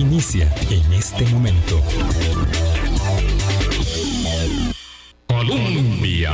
[0.00, 1.78] inicia en este momento.
[5.26, 6.32] Colombia.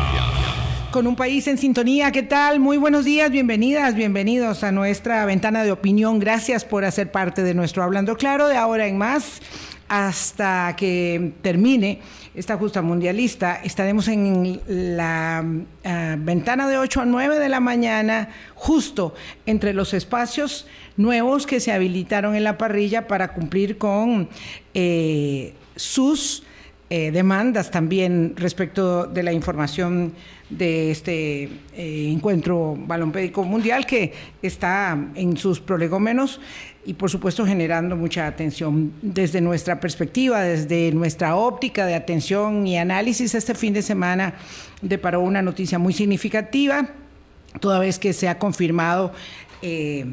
[0.93, 2.61] Con un país en sintonía, ¿qué tal?
[2.61, 6.21] Muy buenos días, bienvenidas, bienvenidos a nuestra ventana de opinión.
[6.21, 9.43] Gracias por hacer parte de nuestro Hablando Claro de ahora en más
[9.89, 12.01] hasta que termine
[12.37, 13.61] esta justa mundialista.
[13.65, 15.45] Estaremos en la
[15.85, 19.15] ah, ventana de 8 a 9 de la mañana, justo
[19.47, 20.67] entre los espacios
[20.97, 24.29] nuevos que se habilitaron en la parrilla para cumplir con
[24.75, 26.45] eh, sus
[26.89, 30.13] eh, demandas también respecto de la información
[30.51, 34.13] de este eh, encuentro balompédico mundial que
[34.43, 36.41] está en sus prolegómenos
[36.87, 42.79] y por supuesto generando mucha atención desde nuestra perspectiva, desde nuestra óptica de atención y
[42.79, 43.35] análisis.
[43.35, 44.35] Este fin de semana
[44.81, 46.89] deparó una noticia muy significativa,
[47.61, 49.13] toda vez que se ha confirmado
[49.63, 50.07] eh,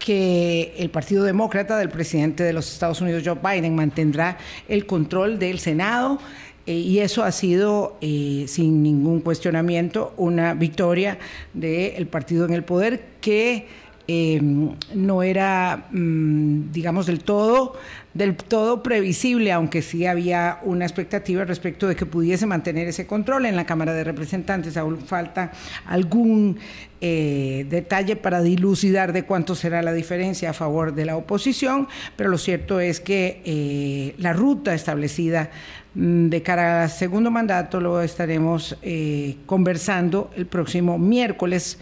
[0.00, 4.36] que el Partido Demócrata del presidente de los Estados Unidos, Joe Biden, mantendrá
[4.68, 6.18] el control del Senado.
[6.66, 11.18] Eh, y eso ha sido, eh, sin ningún cuestionamiento, una victoria
[11.52, 13.66] del partido en el poder que
[14.06, 17.74] Em, no era, mm, digamos, del todo,
[18.12, 23.46] del todo previsible, aunque sí había una expectativa respecto de que pudiese mantener ese control
[23.46, 24.76] en la Cámara de Representantes.
[24.76, 25.52] Aún falta
[25.86, 26.58] algún
[27.00, 32.28] eh, detalle para dilucidar de cuánto será la diferencia a favor de la oposición, pero
[32.28, 35.50] lo cierto es que eh, la ruta establecida
[35.94, 41.78] mm, de cara al segundo mandato lo estaremos eh, conversando el próximo miércoles,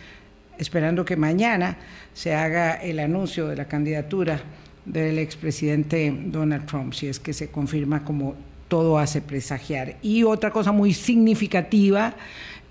[0.58, 1.76] esperando que mañana
[2.14, 4.40] se haga el anuncio de la candidatura
[4.84, 8.34] del expresidente Donald Trump, si es que se confirma como
[8.68, 9.96] todo hace presagiar.
[10.02, 12.14] Y otra cosa muy significativa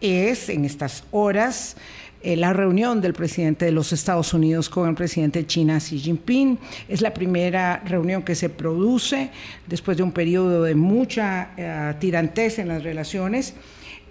[0.01, 1.77] es en estas horas
[2.23, 5.99] eh, la reunión del presidente de los Estados Unidos con el presidente de China, Xi
[5.99, 6.59] Jinping.
[6.87, 9.31] Es la primera reunión que se produce
[9.67, 13.55] después de un periodo de mucha eh, tirantez en las relaciones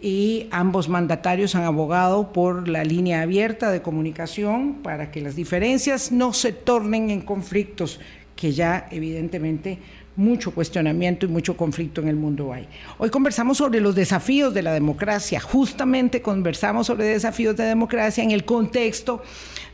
[0.03, 6.13] y ambos mandatarios han abogado por la línea abierta de comunicación para que las diferencias
[6.13, 8.01] no se tornen en conflictos
[8.37, 9.79] que ya evidentemente
[10.17, 12.67] mucho cuestionamiento y mucho conflicto en el mundo hay.
[12.99, 18.31] Hoy conversamos sobre los desafíos de la democracia, justamente conversamos sobre desafíos de democracia en
[18.31, 19.23] el contexto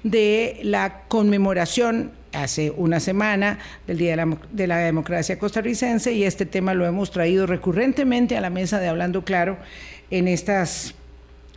[0.03, 6.25] de la conmemoración hace una semana del Día de la, de la Democracia Costarricense y
[6.25, 9.56] este tema lo hemos traído recurrentemente a la mesa de Hablando Claro
[10.11, 10.94] en estas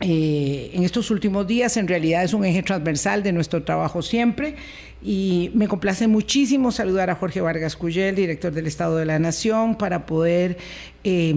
[0.01, 1.75] eh, en estos últimos días.
[1.75, 4.55] En realidad es un eje transversal de nuestro trabajo siempre.
[5.01, 9.75] Y me complace muchísimo saludar a Jorge Vargas Cuyel, director del Estado de la Nación,
[9.77, 10.57] para poder
[11.03, 11.33] eh,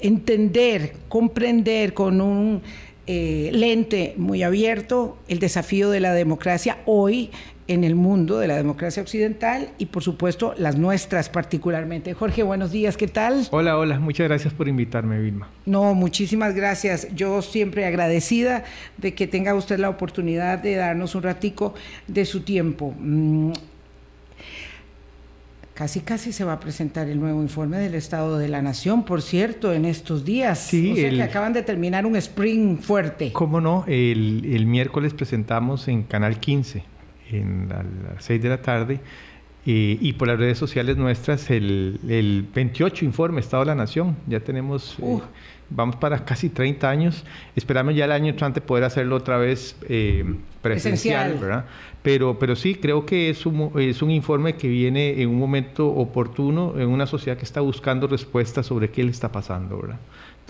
[0.00, 2.62] entender, comprender con un
[3.06, 7.30] eh, lente muy abierto el desafío de la democracia hoy
[7.70, 12.14] en el mundo de la democracia occidental y por supuesto las nuestras particularmente.
[12.14, 13.46] Jorge, buenos días, ¿qué tal?
[13.52, 15.48] Hola, hola, muchas gracias por invitarme, Vilma.
[15.66, 17.06] No, muchísimas gracias.
[17.14, 18.64] Yo siempre agradecida
[18.96, 21.72] de que tenga usted la oportunidad de darnos un ratico
[22.08, 22.92] de su tiempo.
[22.98, 23.52] Mm,
[25.72, 29.22] casi casi se va a presentar el nuevo informe del Estado de la Nación, por
[29.22, 30.58] cierto, en estos días.
[30.58, 33.32] Sí, o sea que acaban de terminar un spring fuerte.
[33.32, 33.84] ¿Cómo no?
[33.86, 36.82] El, el miércoles presentamos en Canal 15
[37.32, 39.00] en, a las 6 de la tarde.
[39.66, 44.16] Eh, y por las redes sociales nuestras el, el, 28 informe Estado de la Nación.
[44.26, 45.18] Ya tenemos, eh,
[45.68, 47.24] vamos para casi 30 años.
[47.54, 50.24] Esperamos ya el año entrante poder hacerlo otra vez eh,
[50.62, 51.66] presencial, ¿verdad?
[52.02, 55.88] Pero, pero sí, creo que es un, es un informe que viene en un momento
[55.88, 59.98] oportuno, en una sociedad que está buscando respuestas sobre qué le está pasando, ¿verdad?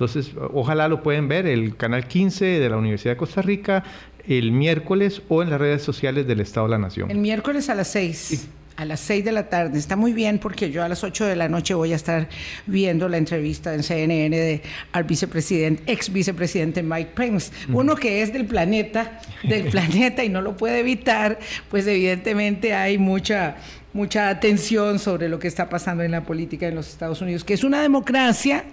[0.00, 3.84] Entonces, ojalá lo pueden ver, el canal 15 de la Universidad de Costa Rica,
[4.26, 7.10] el miércoles o en las redes sociales del Estado de la Nación.
[7.10, 8.48] El miércoles a las 6.
[8.76, 9.78] A las 6 de la tarde.
[9.78, 12.28] Está muy bien porque yo a las 8 de la noche voy a estar
[12.66, 17.52] viendo la entrevista en CNN de, al vicepresidente, ex vicepresidente Mike Pence.
[17.72, 21.38] Uno que es del planeta, del planeta y no lo puede evitar,
[21.68, 23.56] pues evidentemente hay mucha
[23.92, 27.54] mucha atención sobre lo que está pasando en la política en los Estados Unidos, que
[27.54, 28.64] es una democracia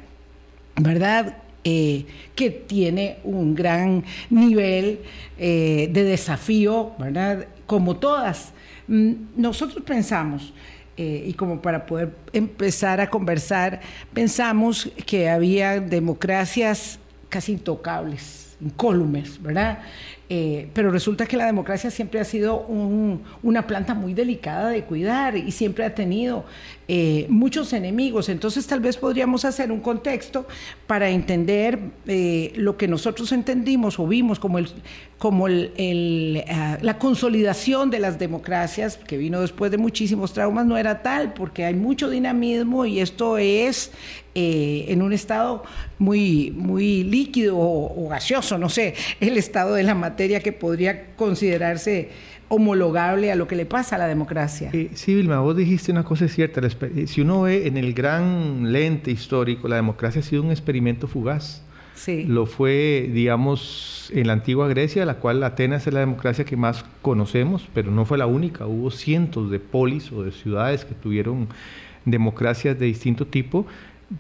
[0.78, 1.38] ¿verdad?
[1.70, 5.02] Eh, que tiene un gran nivel
[5.38, 7.46] eh, de desafío, ¿verdad?
[7.66, 8.54] Como todas.
[8.88, 10.54] Mm, nosotros pensamos,
[10.96, 13.82] eh, y como para poder empezar a conversar,
[14.14, 19.80] pensamos que había democracias casi intocables, incólumes, ¿verdad?
[20.30, 22.60] Eh, pero resulta que la democracia siempre ha sido
[23.44, 26.44] una planta muy delicada de cuidar y siempre ha tenido
[26.90, 28.28] eh, muchos enemigos.
[28.28, 30.46] Entonces tal vez podríamos hacer un contexto
[30.86, 34.60] para entender eh, lo que nosotros entendimos o vimos como,
[35.18, 41.04] como ah, la consolidación de las democracias, que vino después de muchísimos traumas, no era
[41.04, 43.92] tal, porque hay mucho dinamismo y esto es
[44.40, 45.64] en un estado
[45.98, 51.16] muy, muy líquido o, o gaseoso, no sé, el estado de la materia que podría
[51.16, 52.10] considerarse
[52.50, 54.72] homologable a lo que le pasa a la democracia.
[54.94, 56.62] sí, Vilma, vos dijiste una cosa cierta.
[57.06, 61.64] Si uno ve en el gran lente histórico, la democracia ha sido un experimento fugaz.
[61.96, 62.26] Sí.
[62.26, 66.86] Lo fue, digamos, en la antigua Grecia, la cual Atenas es la democracia que más
[67.02, 68.68] conocemos, pero no fue la única.
[68.68, 71.48] Hubo cientos de polis o de ciudades que tuvieron
[72.06, 73.66] democracias de distinto tipo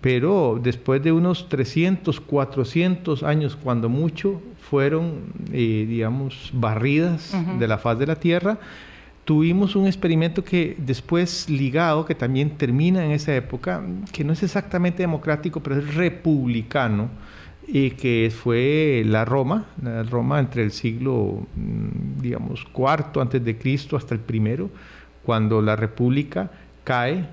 [0.01, 7.77] pero después de unos 300, 400 años, cuando mucho, fueron, eh, digamos, barridas de la
[7.77, 8.57] faz de la Tierra,
[9.23, 13.81] tuvimos un experimento que después ligado, que también termina en esa época,
[14.11, 17.09] que no es exactamente democrático, pero es republicano,
[17.67, 23.57] y que fue la Roma, la Roma entre el siglo, mm, digamos, cuarto antes de
[23.57, 24.69] Cristo hasta el primero,
[25.23, 26.49] cuando la república
[26.83, 27.25] cae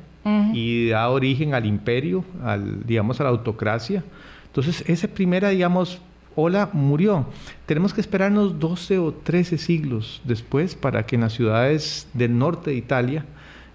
[0.54, 4.02] y da origen al imperio, al, digamos, a la autocracia.
[4.46, 6.00] Entonces, esa primera, digamos,
[6.36, 7.26] ola murió.
[7.66, 12.70] Tenemos que esperarnos 12 o 13 siglos después para que en las ciudades del norte
[12.70, 13.24] de Italia,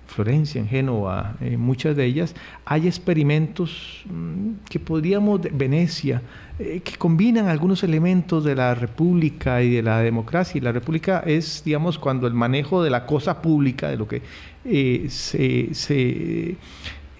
[0.10, 2.36] Florencia, en Génova, eh, muchas de ellas,
[2.66, 6.22] haya experimentos mm, que podríamos, Venecia,
[6.58, 10.58] eh, que combinan algunos elementos de la república y de la democracia.
[10.58, 14.22] Y la república es, digamos, cuando el manejo de la cosa pública, de lo que
[14.66, 16.58] eh, se, se,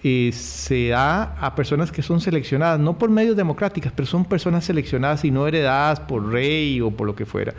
[0.02, 4.64] eh, se, da a personas que son seleccionadas, no por medios democráticos, pero son personas
[4.64, 7.54] seleccionadas y no heredadas por rey o por lo que fuera.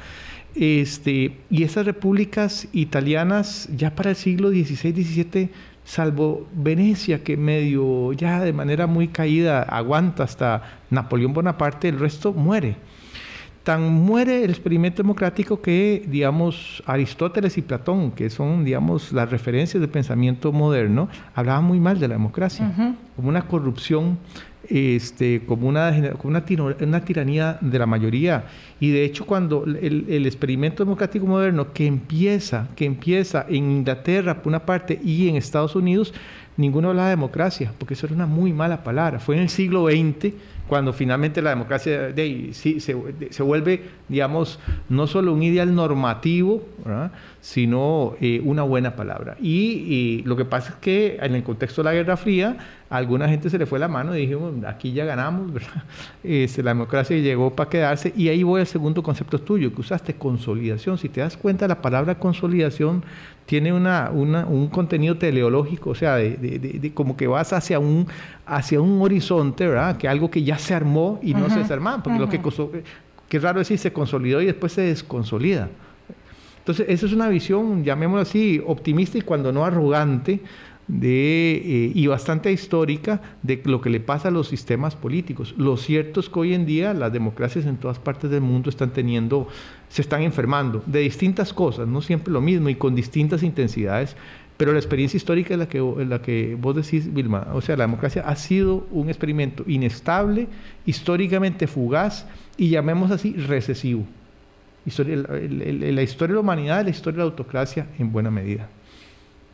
[0.55, 5.49] Este, y esas repúblicas italianas ya para el siglo XVI, XVII,
[5.85, 12.33] salvo Venecia, que medio ya de manera muy caída aguanta hasta Napoleón Bonaparte, el resto
[12.33, 12.75] muere.
[13.63, 19.79] Tan muere el experimento democrático que, digamos, Aristóteles y Platón, que son, digamos, las referencias
[19.79, 24.17] del pensamiento moderno, hablaban muy mal de la democracia, como una corrupción,
[24.67, 25.91] este, como, una,
[26.23, 26.43] una,
[26.81, 28.45] una, tiranía de la mayoría.
[28.79, 34.41] Y de hecho, cuando el, el, experimento democrático moderno que empieza, que empieza en Inglaterra
[34.41, 36.15] por una parte y en Estados Unidos,
[36.57, 39.19] ninguno habla de democracia, porque eso era una muy mala palabra.
[39.19, 40.33] Fue en el siglo XX
[40.71, 42.95] cuando finalmente la democracia de, sí, se,
[43.29, 44.57] se, vuelve, digamos,
[44.87, 46.65] no solo un ideal normativo,
[47.41, 49.35] sino eh, una buena palabra.
[49.41, 52.55] Y, lo que pasa es que en el contexto de la Guerra Fría,
[52.89, 55.83] a alguna gente se le fue la mano y dijimos, aquí ya ganamos, ¿verdad?
[56.23, 58.13] Este, la democracia llegó para quedarse.
[58.15, 60.99] Y ahí voy al segundo concepto tuyo, que usaste consolidación.
[60.99, 63.03] Si te das cuenta, la palabra consolidación
[63.47, 68.07] tiene una, un contenido teleológico, o sea, de, como que vas hacia un,
[68.45, 69.97] hacia un horizonte, ¿verdad?
[69.97, 72.39] Que algo que ya se armó y no se desarmó, porque lo que,
[73.27, 75.69] que raro decir, se consolidó y después se desconsolida.
[76.61, 80.41] Entonces, esa es una visión, llamémoslo así, optimista y cuando no arrogante,
[80.87, 85.55] de, eh, y bastante histórica de lo que le pasa a los sistemas políticos.
[85.57, 88.91] Lo cierto es que hoy en día las democracias en todas partes del mundo están
[88.91, 89.47] teniendo,
[89.89, 94.17] se están enfermando de distintas cosas, no siempre lo mismo y con distintas intensidades,
[94.57, 97.47] pero la experiencia histórica es la que, la que vos decís, Vilma.
[97.53, 100.47] O sea, la democracia ha sido un experimento inestable,
[100.85, 102.27] históricamente fugaz
[102.57, 104.05] y llamémoslo así recesivo.
[104.85, 108.67] Historia, la historia de la humanidad, la historia de la autocracia en buena medida.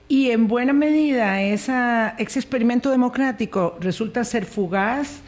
[0.08, 5.22] Y en buena medida esa, ese experimento democrático resulta ser fugaz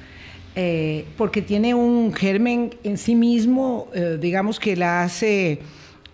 [0.55, 5.59] eh, porque tiene un germen en sí mismo, eh, digamos que la hace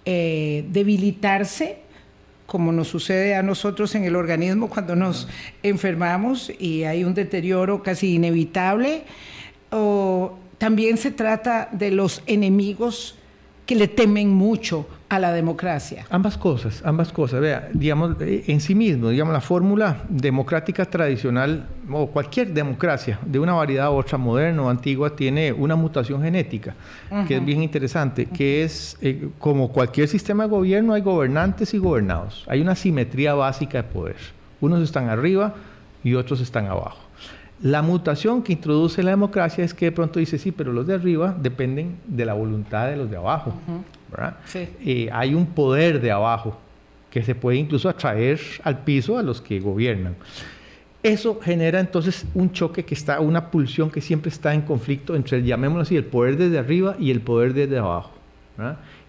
[0.03, 1.77] eh, debilitarse,
[2.45, 5.27] como nos sucede a nosotros en el organismo cuando nos
[5.63, 9.03] enfermamos y hay un deterioro casi inevitable.
[9.71, 13.15] O también se trata de los enemigos
[13.65, 16.05] que le temen mucho a la democracia.
[16.10, 17.39] Ambas cosas, ambas cosas.
[17.39, 23.39] Vea, digamos, eh, en sí mismo, digamos, la fórmula democrática tradicional o cualquier democracia de
[23.39, 26.75] una variedad u otra, moderna o antigua, tiene una mutación genética,
[27.27, 31.77] que es bien interesante, que es, eh, como cualquier sistema de gobierno, hay gobernantes y
[31.77, 32.43] gobernados.
[32.48, 34.17] Hay una simetría básica de poder.
[34.62, 35.53] Unos están arriba
[36.03, 37.04] y otros están abajo.
[37.65, 40.93] La mutación que introduce la democracia es que de pronto dice, sí, pero los de
[40.93, 43.55] arriba dependen de la voluntad de los de abajo.
[44.53, 46.60] Eh, hay un poder de abajo
[47.10, 50.15] que se puede incluso atraer al piso a los que gobiernan.
[51.01, 55.41] Eso genera entonces un choque que está, una pulsión que siempre está en conflicto entre,
[55.41, 58.12] llamémoslo así, el poder desde arriba y el poder desde abajo.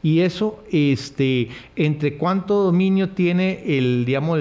[0.07, 4.39] Y eso, este, entre cuánto dominio tiene el, digamos,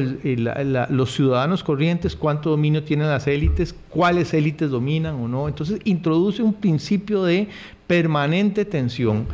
[0.92, 5.48] los ciudadanos corrientes, cuánto dominio tienen las élites, cuáles élites dominan o no.
[5.48, 7.48] Entonces introduce un principio de
[7.88, 9.26] permanente tensión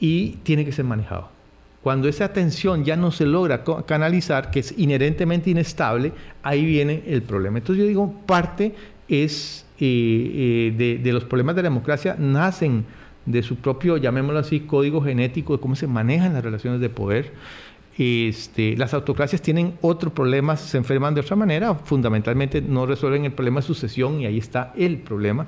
[0.00, 1.28] y tiene que ser manejado.
[1.84, 6.12] Cuando esa tensión ya no se logra canalizar, que es inherentemente inestable,
[6.42, 7.58] ahí viene el problema.
[7.58, 8.74] Entonces yo digo, parte
[9.06, 12.86] es eh, eh, de, los problemas de la democracia nacen
[13.26, 17.32] de su propio, llamémoslo así, código genético de cómo se manejan las relaciones de poder.
[17.98, 23.32] Este, las autocracias tienen otro problema, se enferman de otra manera, fundamentalmente no resuelven el
[23.32, 25.46] problema de sucesión y ahí está el problema.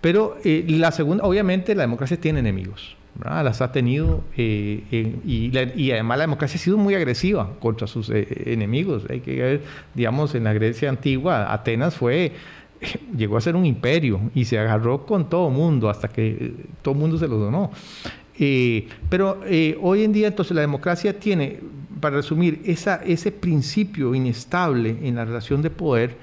[0.00, 4.82] Pero eh, la segunda, obviamente la democracia tiene enemigos las ha tenido eh,
[5.24, 9.04] y, además la democracia ha sido muy agresiva contra sus eh, enemigos.
[9.10, 9.60] Hay que ver,
[9.94, 12.32] digamos, en la Grecia antigua, Atenas fue,
[13.16, 16.94] llegó a ser un imperio y se agarró con todo mundo hasta que eh, todo
[16.94, 17.70] mundo se lo donó.
[19.08, 19.40] pero
[19.80, 21.60] hoy en día entonces la democracia tiene,
[22.00, 26.16] para resumir, ese principio inestable en la relación de poder,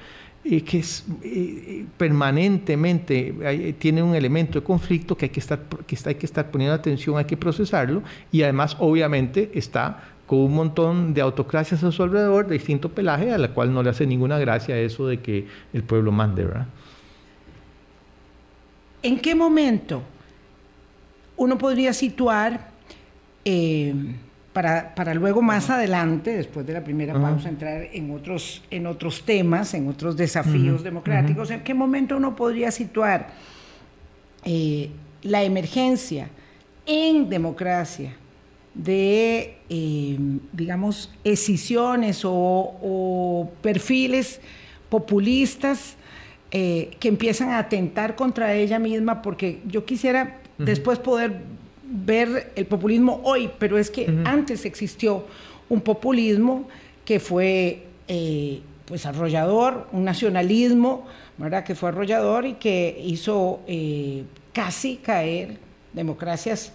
[0.43, 6.15] que es eh, permanentemente tiene un elemento de conflicto que hay que, estar, que hay
[6.15, 8.01] que estar poniendo atención, hay que procesarlo
[8.31, 13.31] y además obviamente está con un montón de autocracias a su alrededor de distinto pelaje
[13.31, 16.67] a la cual no le hace ninguna gracia eso de que el pueblo mande, ¿verdad?
[19.01, 20.03] ¿En qué momento
[21.35, 22.69] uno podría situar
[23.43, 23.91] eh,
[24.53, 29.73] para, luego más adelante, después de la primera pausa, entrar en otros, en otros temas,
[29.73, 31.49] en otros desafíos democráticos.
[31.49, 33.29] ¿En qué momento uno podría situar
[34.43, 34.91] eh,
[35.23, 36.29] la emergencia
[36.85, 38.13] en democracia
[38.73, 40.17] de, eh,
[40.53, 44.39] digamos, escisiones o, perfiles
[44.89, 45.95] populistas
[46.51, 49.21] eh, que empiezan a atentar contra ella misma?
[49.21, 51.41] Porque yo quisiera después poder
[51.83, 55.25] ver el populismo hoy, pero es que antes existió
[55.69, 56.67] un populismo
[57.05, 61.05] que fue eh, pues arrollador, un nacionalismo,
[61.37, 61.63] ¿verdad?
[61.63, 65.57] que fue arrollador y que hizo eh, casi caer
[65.93, 66.71] democracias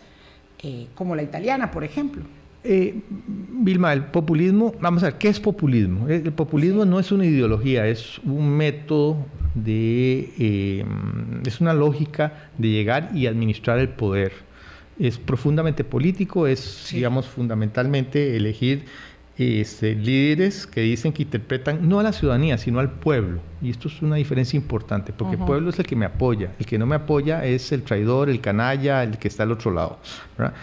[0.65, 2.23] eh, como la italiana, por ejemplo.
[2.67, 6.09] Vilma, el populismo, vamos a ver, ¿qué es populismo?
[6.09, 10.83] El populismo no es una ideología, es un método de,
[11.45, 14.33] es una lógica de llegar y administrar el poder
[14.99, 18.85] es profundamente político, es, digamos, fundamentalmente elegir
[19.37, 23.41] este, líderes que dicen que interpretan no a la ciudadanía, sino al pueblo.
[23.61, 26.67] Y esto es una diferencia importante, porque el pueblo es el que me apoya, el
[26.67, 29.99] que no me apoya es el traidor, el canalla, el que está al otro lado.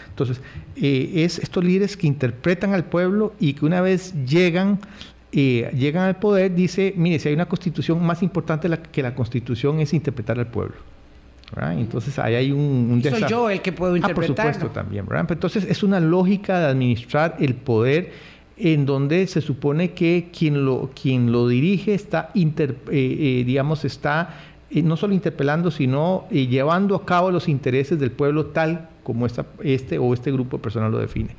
[0.10, 0.40] Entonces,
[0.76, 4.80] eh, es estos líderes que interpretan al pueblo y que una vez llegan
[5.34, 9.80] eh, llegan al poder, dice, mire, si hay una constitución más importante que la constitución
[9.80, 10.76] es interpretar al pueblo.
[11.60, 14.32] Entonces ahí hay un, Soy yo el que puedo interpretar.
[14.32, 18.12] Ah, por supuesto también, Entonces es una lógica de administrar el poder
[18.64, 22.46] en donde se supone que quien lo, quien lo dirige está, eh,
[22.92, 24.38] eh, digamos, está
[24.70, 29.48] eh, no solo interpelando, sino llevando a cabo los intereses del pueblo tal como esta,
[29.64, 31.36] este o este grupo de personas lo define.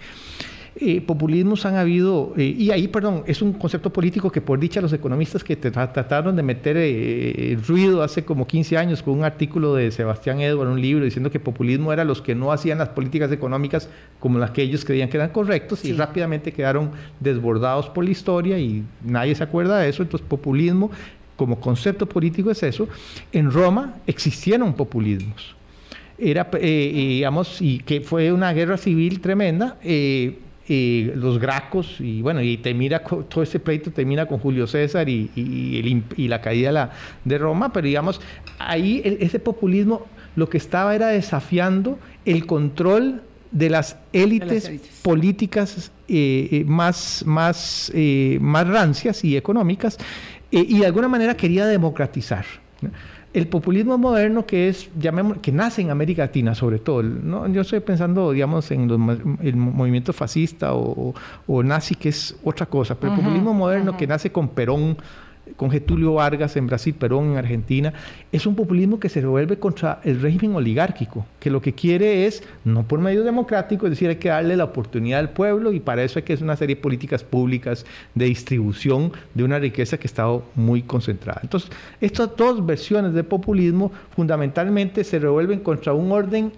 [0.76, 4.80] Eh, populismos han habido, eh, y ahí, perdón, es un concepto político que por dicha
[4.80, 9.74] los economistas que trataron de meter eh, ruido hace como 15 años con un artículo
[9.74, 13.30] de Sebastián Edward, un libro, diciendo que populismo era los que no hacían las políticas
[13.30, 18.10] económicas como las que ellos creían que eran correctos y rápidamente quedaron desbordados por la
[18.10, 20.90] historia y nadie se acuerda de eso, entonces populismo
[21.36, 22.88] como concepto político es eso.
[23.30, 25.54] En Roma existieron populismos.
[26.16, 29.76] Era, digamos, y que fue una guerra civil tremenda,
[30.68, 36.28] los Gracos, y bueno, y termina todo ese pleito termina con Julio César y, y,
[36.28, 36.90] la caída
[37.24, 38.20] de, Roma, pero digamos,
[38.58, 44.70] ahí ese populismo lo que estaba era desafiando el control de las élites,
[45.02, 49.98] políticas eh, eh, más, más, eh, más rancias y económicas,
[50.50, 52.44] y de alguna manera quería democratizar
[53.34, 57.48] el populismo moderno que es, llamemos, que nace en América Latina sobre todo, ¿no?
[57.48, 58.90] yo estoy pensando, digamos, en
[59.42, 61.14] el movimiento fascista o,
[61.62, 64.96] nazi, que es otra cosa, pero el populismo moderno que nace con Perón,
[65.56, 67.92] con Getulio Vargas en Brasil, Perón en Argentina,
[68.30, 72.42] es un populismo que se revuelve contra el régimen oligárquico, que lo que quiere es,
[72.64, 76.02] no por medio democrático, es decir, hay que darle la oportunidad al pueblo y para
[76.02, 80.06] eso hay que hacer una serie de políticas públicas de distribución de una riqueza que
[80.06, 81.40] ha estado muy concentrada.
[81.42, 86.52] Entonces, estas dos versiones de populismo fundamentalmente se revuelven contra un orden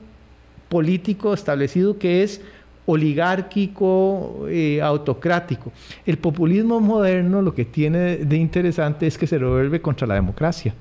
[0.69, 2.41] político establecido que es
[2.87, 5.73] oligárquico, eh, autocrático.
[6.05, 10.75] El populismo moderno lo que tiene de interesante es que se revuelve contra la democracia,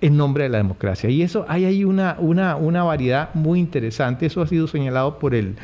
[0.00, 1.10] en nombre de la democracia.
[1.10, 5.34] Y eso hay ahí una, una, una variedad muy interesante, eso ha sido señalado por
[5.34, 5.56] el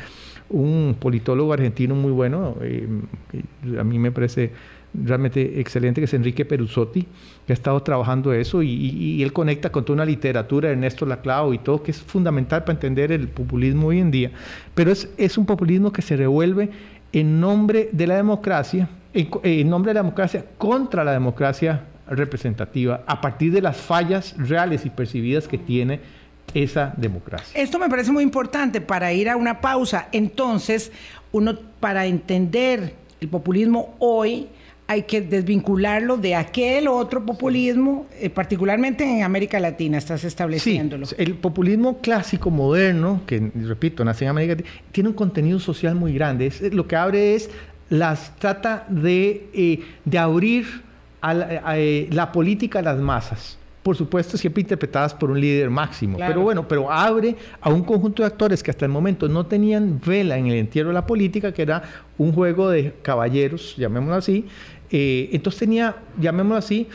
[0.49, 2.87] un politólogo argentino muy bueno, eh,
[3.79, 4.51] a mí me parece
[4.93, 7.07] realmente excelente, que es Enrique Perusotti,
[7.45, 11.57] que ha estado trabajando eso y, él conecta con toda una literatura Ernesto Laclau y
[11.59, 14.31] todo, que es fundamental para entender el populismo hoy en día.
[14.75, 16.69] Pero es, es un populismo que se revuelve
[17.11, 23.21] en nombre de la democracia, en, nombre de la democracia contra la democracia representativa, a
[23.21, 26.01] partir de las fallas reales y percibidas que tiene
[26.53, 27.59] esa democracia.
[27.59, 30.09] Esto me parece muy importante para ir a una pausa.
[30.11, 30.91] Entonces,
[31.31, 34.47] uno para entender el populismo hoy,
[34.93, 41.07] hay que desvincularlo de aquel otro populismo, eh, particularmente en América Latina, estás estableciéndolo.
[41.07, 45.95] Sí, el populismo clásico, moderno, que repito, nace en América Latina, tiene un contenido social
[45.95, 46.51] muy grande.
[46.71, 47.49] lo que abre es,
[47.89, 50.83] las trata de, eh, de abrir
[51.21, 55.69] a la, eh, la política a las masas por supuesto, siempre interpretadas por un líder
[55.69, 56.17] máximo.
[56.17, 59.99] Pero bueno, pero abre a un conjunto de actores que hasta el momento no tenían
[60.03, 61.83] vela en el entierro de la política, que era
[62.17, 64.45] un juego de caballeros, llamémoslo así.
[64.89, 66.87] Eh, entonces tenía, llamémoslo así,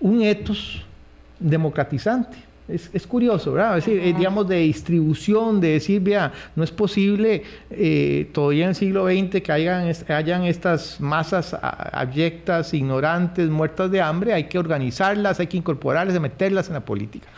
[0.00, 0.82] un etos
[1.38, 3.78] democratizante es, curioso, ¿verdad?
[3.78, 8.74] Es decir, digamos, de distribución, de decir, vea, no es posible eh, todavía en el
[8.74, 15.40] siglo XX que hayan, hayan estas masas abyectas, ignorantes, muertas de hambre, hay que organizarlas,
[15.40, 17.28] hay que incorporarlas, meterlas en la política.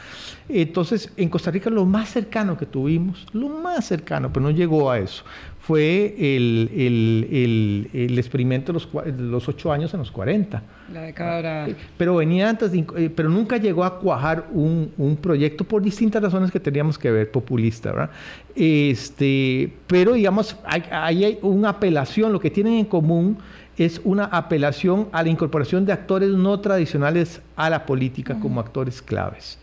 [0.48, 4.90] Entonces, en Costa Rica lo más cercano que tuvimos, lo más cercano, pero no llegó
[4.90, 5.24] a eso,
[5.66, 10.62] fue el, el, el, experimento de los, los, ocho años en los 40.
[10.92, 15.64] La década eh, Pero venía antes, eh, pero nunca llegó a cuajar un, un, proyecto
[15.64, 18.10] por distintas razones que teníamos que ver, populista, ¿verdad?
[18.54, 23.38] Este, pero digamos, ahí hay una apelación, lo que tienen en común
[23.78, 29.00] es una apelación a la incorporación de actores no tradicionales a la política como actores
[29.00, 29.58] claves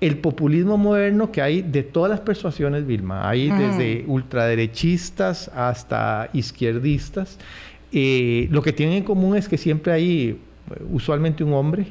[0.00, 3.28] el populismo moderno que hay de todas las persuasiones, Vilma.
[3.28, 7.38] Hay desde ultraderechistas hasta izquierdistas.
[7.92, 10.36] Eh, lo que tienen en común es que siempre hay eh,
[10.90, 11.86] usualmente un hombre,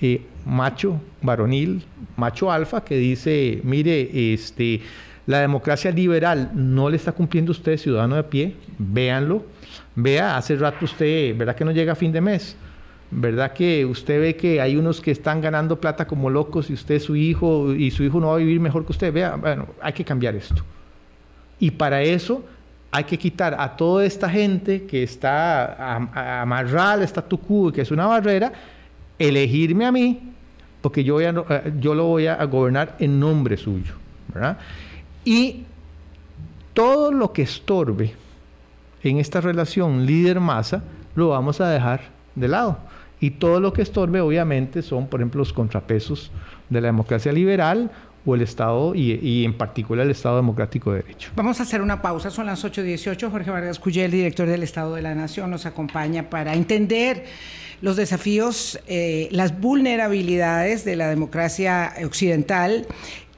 [0.00, 1.82] eh, macho, varonil,
[2.16, 4.80] macho alfa, que dice, mire, este,
[5.26, 9.44] la democracia liberal no le está cumpliendo usted, ciudadano de pie, véanlo.
[9.96, 12.56] Vea, hace rato usted, ¿verdad que no llega a fin de mes?
[13.14, 13.52] ¿Verdad?
[13.52, 17.04] Que usted ve que hay unos que están ganando plata como locos y usted es
[17.04, 19.12] su hijo y su hijo no va a vivir mejor que usted.
[19.12, 20.62] Vea, bueno, hay que cambiar esto.
[21.60, 22.42] Y para eso
[22.90, 25.96] hay que quitar a toda esta gente que está
[26.40, 27.06] amarrada
[27.46, 28.52] quo y que es una barrera,
[29.18, 30.20] elegirme a mí,
[30.80, 33.94] porque yo, voy a, eh, yo lo voy a gobernar en nombre suyo,
[34.32, 34.58] ¿verdad?
[35.24, 35.64] Y
[36.74, 38.14] todo lo que estorbe
[39.02, 40.82] en esta relación líder-masa,
[41.14, 42.00] lo vamos a dejar
[42.34, 42.78] de lado.
[43.22, 46.32] Y todo lo que estorbe, obviamente, son, por ejemplo, los contrapesos
[46.68, 47.88] de la democracia liberal
[48.26, 51.30] o el Estado y, en particular el Estado Democrático de Derecho.
[51.36, 53.30] Vamos a hacer una pausa, son las 8.18.
[53.30, 57.24] Jorge Vargas Cuyel, director del Estado de la Nación, nos acompaña para entender
[57.80, 62.88] los desafíos, eh, las vulnerabilidades de la democracia occidental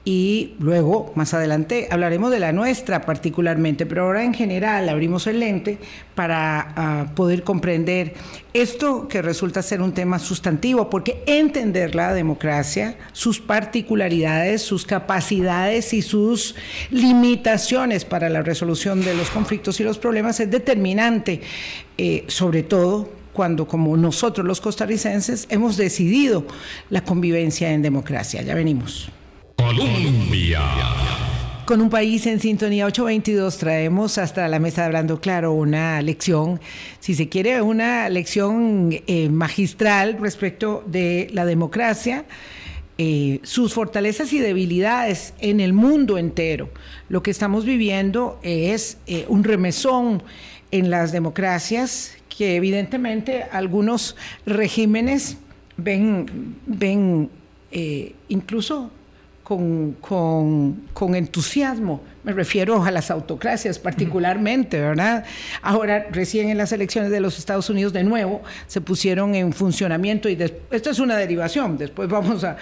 [0.07, 5.39] y luego, más adelante, hablaremos de la nuestra particularmente, pero ahora en general abrimos el
[5.39, 5.79] lente
[6.13, 8.13] para ah, poder comprender
[8.53, 15.91] esto que resulta ser un tema sustantivo, porque entender la democracia, sus particularidades, sus capacidades
[15.91, 16.53] y sus
[16.91, 21.41] limitaciones para la resolución de los conflictos y los problemas es determinante,
[21.97, 26.45] eh, sobre todo cuando como nosotros los costarricenses hemos decidido
[26.91, 28.43] la convivencia en democracia.
[28.43, 29.09] Ya venimos.
[29.55, 30.61] Colombia.
[31.65, 36.61] Con un país en sintonía 822 traemos hasta la mesa de Hablando Claro una lección,
[36.99, 42.25] si se quiere, una lección eh, magistral respecto de la democracia,
[42.99, 46.69] eh, sus fortalezas y debilidades en el mundo entero.
[47.09, 50.21] Lo que estamos viviendo es eh, un remesón
[50.69, 54.15] en las democracias que evidentemente algunos
[54.45, 55.37] regímenes
[55.77, 57.31] ven, ven
[58.29, 58.91] incluso
[59.45, 62.01] con, con, entusiasmo.
[62.23, 65.23] Me refiero a las autocracias particularmente, ¿verdad?
[65.61, 70.29] Ahora, recién en las elecciones de los Estados Unidos, de nuevo, se pusieron en funcionamiento
[70.29, 70.37] y
[70.71, 72.57] esto es una derivación, después vamos a,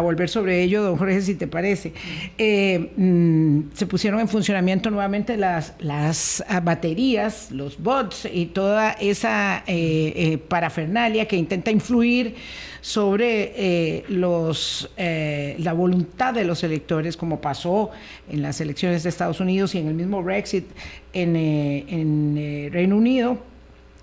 [0.00, 1.92] volver sobre ello, don Jorge, si te parece.
[2.38, 9.64] Eh, mm, se pusieron en funcionamiento nuevamente las, las baterías, los bots y toda esa
[9.66, 12.36] eh, eh, parafernalia que intenta influir
[12.80, 17.90] sobre eh, los, eh, la voluntad de los electores, como pasó
[18.30, 20.64] en las elecciones de Estados Unidos y en el mismo Brexit
[21.12, 23.38] en, eh, en Reino Unido.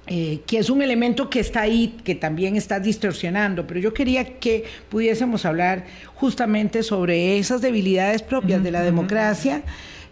[0.08, 4.66] que es un elemento que está ahí, que también está distorsionando, pero yo quería que
[4.90, 9.64] pudiésemos hablar justamente sobre esas debilidades propias de la democracia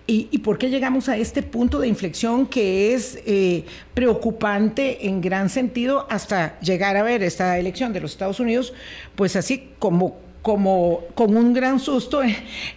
[0.05, 3.63] ¿Y, por qué llegamos a este punto de inflexión que es eh,
[3.93, 8.73] preocupante en gran sentido hasta llegar a ver esta elección de los Estados Unidos,
[9.15, 12.21] pues así como, como con un gran susto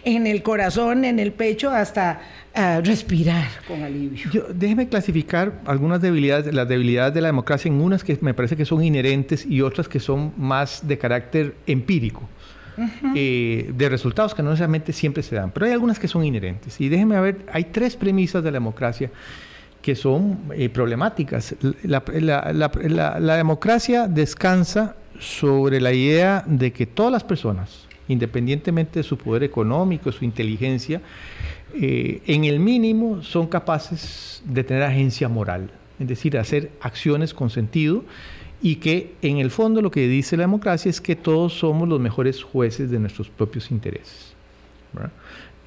[0.05, 2.21] en el corazón, en el pecho, hasta
[2.55, 4.29] uh, respirar con alivio?
[4.31, 8.55] Yo, déjeme clasificar algunas debilidades, las debilidades de la democracia en unas que me parece
[8.55, 12.23] que son inherentes y otras que son más de carácter empírico.
[13.15, 16.79] Eh, de resultados que no necesariamente siempre se dan, pero hay algunas que son inherentes.
[16.79, 19.09] Y déjenme ver, hay tres premisas de la democracia
[19.81, 21.55] que son eh, problemáticas.
[21.83, 22.01] La,
[23.37, 30.11] democracia descansa sobre la idea de que todas las personas, independientemente de su poder económico,
[30.11, 31.01] su inteligencia,
[31.73, 37.49] eh, en el mínimo son capaces de tener agencia moral, es decir, hacer acciones con
[37.49, 38.03] sentido
[38.61, 41.99] y que en el fondo lo que dice la democracia es que todos somos los
[41.99, 44.33] mejores jueces de nuestros propios intereses.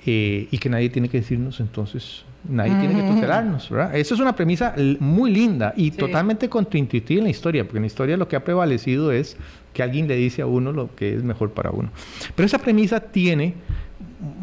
[0.06, 3.70] Eh, y que nadie tiene que decirnos entonces, nadie tiene que tutelarnos.
[3.70, 3.94] ¿verdad?
[3.94, 7.86] Esa es una premisa muy linda y totalmente contraintuitiva en la historia, porque en la
[7.86, 9.36] historia lo que ha prevalecido es
[9.72, 11.90] que alguien le dice a uno lo que es mejor para uno.
[12.34, 13.54] Pero esa premisa tiene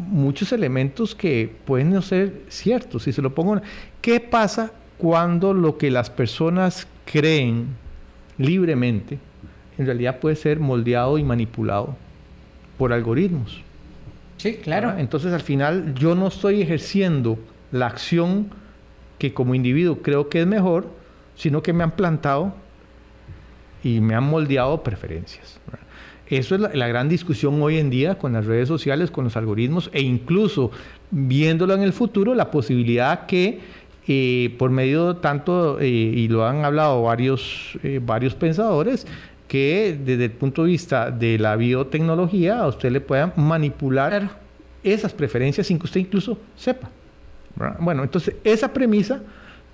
[0.08, 3.02] muchos elementos que pueden no ser ciertos.
[3.02, 3.60] Si se lo pongo,
[4.00, 7.66] ¿qué pasa cuando lo que las personas creen
[8.38, 9.18] libremente,
[9.76, 11.96] en realidad puede ser moldeado y manipulado
[12.78, 13.62] por algoritmos.
[14.38, 14.94] Sí, claro.
[14.96, 17.38] Entonces al final yo no estoy ejerciendo
[17.72, 18.48] la acción
[19.18, 20.88] que como individuo creo que es mejor,
[21.34, 22.54] sino que me han plantado
[23.82, 25.60] y me han moldeado preferencias.
[26.28, 29.90] Eso es la, gran discusión hoy en día con las redes sociales, con los algoritmos
[29.92, 30.70] e incluso
[31.10, 33.60] viéndolo en el futuro, la posibilidad que
[34.10, 39.06] eh, por medio tanto, eh, y lo han hablado varios, eh, varios pensadores,
[39.46, 44.38] que desde el punto de vista de la biotecnología a usted le puedan manipular
[44.82, 46.88] esas preferencias sin que usted incluso sepa.
[47.80, 49.20] Bueno, entonces esa premisa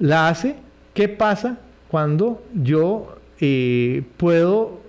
[0.00, 0.56] la hace,
[0.94, 3.18] ¿qué pasa cuando yo
[4.16, 4.80] puedo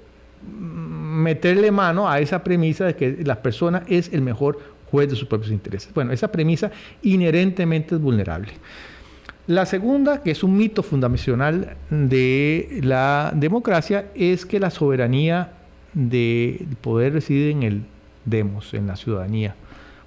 [0.41, 5.27] meterle mano a esa premisa de que la persona es el mejor juez de sus
[5.27, 5.93] propios intereses?
[5.93, 6.71] Bueno, esa premisa
[7.03, 8.53] inherentemente es vulnerable.
[9.47, 15.51] La segunda, que es un mito fundamental de la democracia, es que la soberanía
[15.93, 17.81] del poder reside en el
[18.25, 19.55] demos, en la ciudadanía.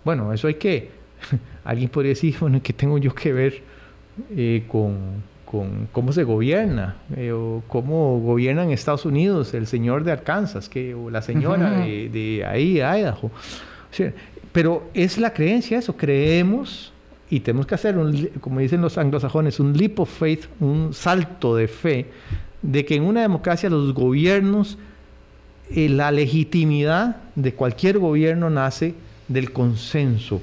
[0.05, 0.90] Bueno, eso hay que,
[1.64, 3.62] alguien podría decir, bueno, ¿qué tengo yo que ver
[4.37, 5.22] eh, con,
[5.92, 6.96] cómo se gobierna?
[7.16, 11.79] Eh, o cómo gobierna en Estados Unidos el señor de Arkansas, que, o la señora
[11.79, 13.31] de, de, ahí, Idaho.
[14.51, 16.92] pero es la creencia eso, creemos
[17.30, 21.56] y tenemos que hacer, un, como dicen los anglosajones, un leap of faith, un salto
[21.56, 22.06] de fe,
[22.62, 24.78] de que en una democracia los gobiernos,
[25.70, 28.94] eh, la legitimidad de cualquier gobierno nace
[29.28, 30.40] del consenso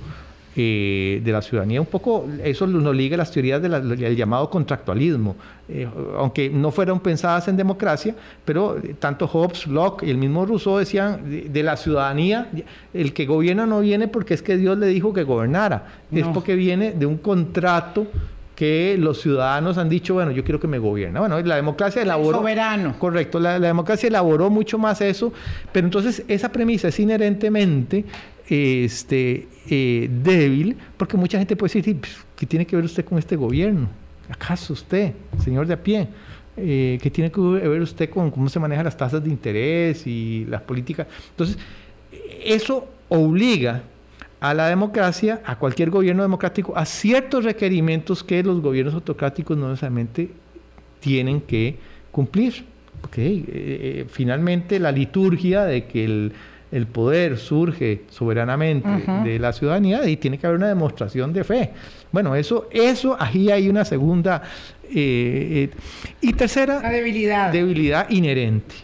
[0.57, 1.81] eh, de la ciudadanía.
[1.81, 5.35] Un poco eso nos liga a las teorías del llamado contractualismo,
[5.67, 5.87] eh,
[6.17, 8.15] aunque no fueron pensadas en democracia,
[8.45, 12.47] pero tanto Hobbes, Locke y el mismo Rousseau decían de, la ciudadanía,
[12.93, 16.55] el que gobierna no viene porque es que Dios le dijo que gobernara, es porque
[16.55, 18.07] viene de un contrato
[18.55, 21.19] que los ciudadanos han dicho, bueno, yo quiero que me gobierne.
[21.19, 22.39] Bueno, la democracia elaboró...
[22.39, 22.95] Soberano.
[22.97, 25.33] Correcto, la, democracia elaboró mucho más eso,
[25.71, 28.05] pero entonces esa premisa es inherentemente
[28.47, 33.17] este, eh, débil, porque mucha gente puede decir, pues, ¿qué tiene que ver usted con
[33.17, 33.89] este gobierno?
[34.29, 36.07] ¿Acaso usted, señor de a pie?
[36.57, 40.45] Eh, ¿Qué tiene que ver usted con cómo se manejan las tasas de interés y
[40.45, 41.07] las políticas?
[41.31, 41.57] Entonces,
[42.43, 43.83] eso obliga
[44.39, 49.69] a la democracia, a cualquier gobierno democrático, a ciertos requerimientos que los gobiernos autocráticos no
[49.69, 50.29] necesariamente
[50.99, 51.77] tienen que
[52.11, 52.65] cumplir.
[53.17, 56.33] Eh, finalmente, la liturgia de que el,
[56.87, 58.89] poder surge soberanamente
[59.23, 61.71] de la ciudadanía y tiene que haber una demostración de fe.
[62.11, 64.41] Bueno, eso, eso, ahí hay una segunda
[64.89, 65.69] eh,
[66.21, 67.51] y tercera, debilidad.
[67.51, 68.75] debilidad inherente.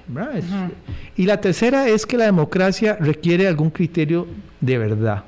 [1.15, 4.27] Y la tercera es que la democracia requiere algún criterio
[4.59, 5.23] de verdad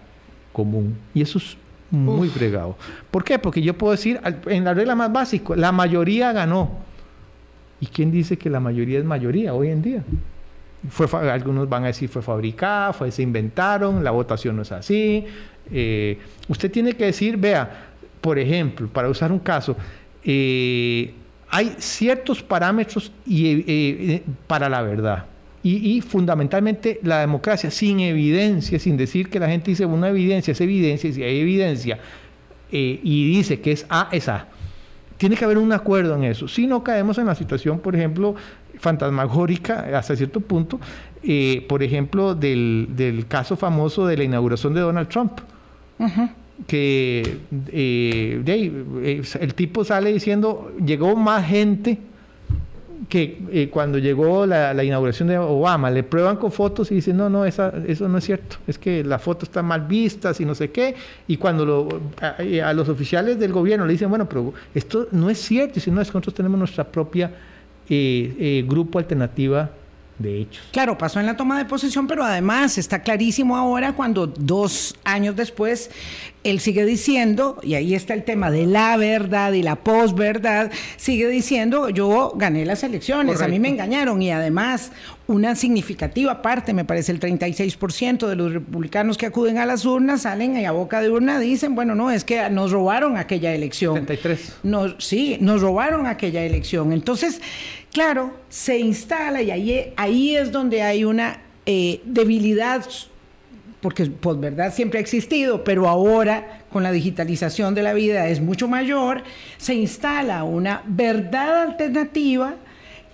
[0.52, 0.98] común.
[1.14, 1.58] Y eso es
[1.92, 2.78] muy fregado.
[3.12, 3.38] ¿Por qué?
[3.40, 6.72] Porque yo puedo decir, en la regla más básica, la mayoría ganó.
[7.80, 10.04] ¿Y quién dice que la mayoría es mayoría hoy en día?
[10.90, 15.26] Fue, algunos van a decir fue fabricada, fue, se inventaron, la votación no es así.
[15.72, 16.18] Eh,
[16.48, 17.88] usted tiene que decir, vea,
[18.20, 19.78] por ejemplo, para usar un caso,
[20.24, 21.14] eh,
[21.50, 25.26] hay ciertos parámetros y, eh, para la verdad
[25.64, 30.60] y, fundamentalmente la democracia sin evidencia, sin decir que la gente dice una evidencia, es
[30.60, 32.00] evidencia, si hay evidencia
[32.70, 34.48] eh, y dice que es A, es A.
[35.18, 36.48] Tiene que haber un acuerdo en eso.
[36.48, 38.36] Si no caemos en la situación, por ejemplo,
[38.80, 40.80] fantasmagórica hasta cierto punto,
[41.24, 45.40] eh, por ejemplo, del, caso famoso de la inauguración de Donald Trump.
[46.68, 47.40] que
[47.72, 51.98] eh, eh, el tipo sale diciendo, llegó más gente
[53.10, 57.30] que eh, cuando llegó la, inauguración de Obama, le prueban con fotos y dicen, no,
[57.30, 60.56] no, esa, eso no es cierto, es que la foto está mal vista, y no
[60.56, 60.96] sé qué,
[61.28, 65.40] y cuando lo, a, los oficiales del gobierno le dicen, bueno, pero esto no es
[65.40, 67.32] cierto, y si no es nosotros tenemos nuestra propia
[68.66, 69.70] grupo alternativa
[70.20, 70.64] de hechos.
[70.72, 75.36] Claro, pasó en la toma de posesión, pero además está clarísimo ahora cuando dos años
[75.36, 75.90] después
[76.44, 81.28] él sigue diciendo, y ahí está el tema de la verdad y la posverdad, sigue
[81.30, 84.92] diciendo, yo gané las elecciones, a mí me engañaron y además
[85.26, 90.24] una significativa parte, me parece el 36% de los republicanos que acuden a las urnas
[90.24, 93.94] salen y a boca de urna dicen, bueno, no, es que nos robaron aquella elección.
[93.94, 94.58] 33.
[94.64, 96.92] Nos, sí, nos robaron aquella elección.
[96.92, 97.40] Entonces,
[97.94, 102.84] claro, se instala y ahí, ahí es donde hay una eh, debilidad
[103.84, 108.40] porque pues verdad siempre ha existido, pero ahora con la digitalización de la vida es
[108.40, 109.24] mucho mayor,
[109.58, 112.56] se instala una verdad alternativa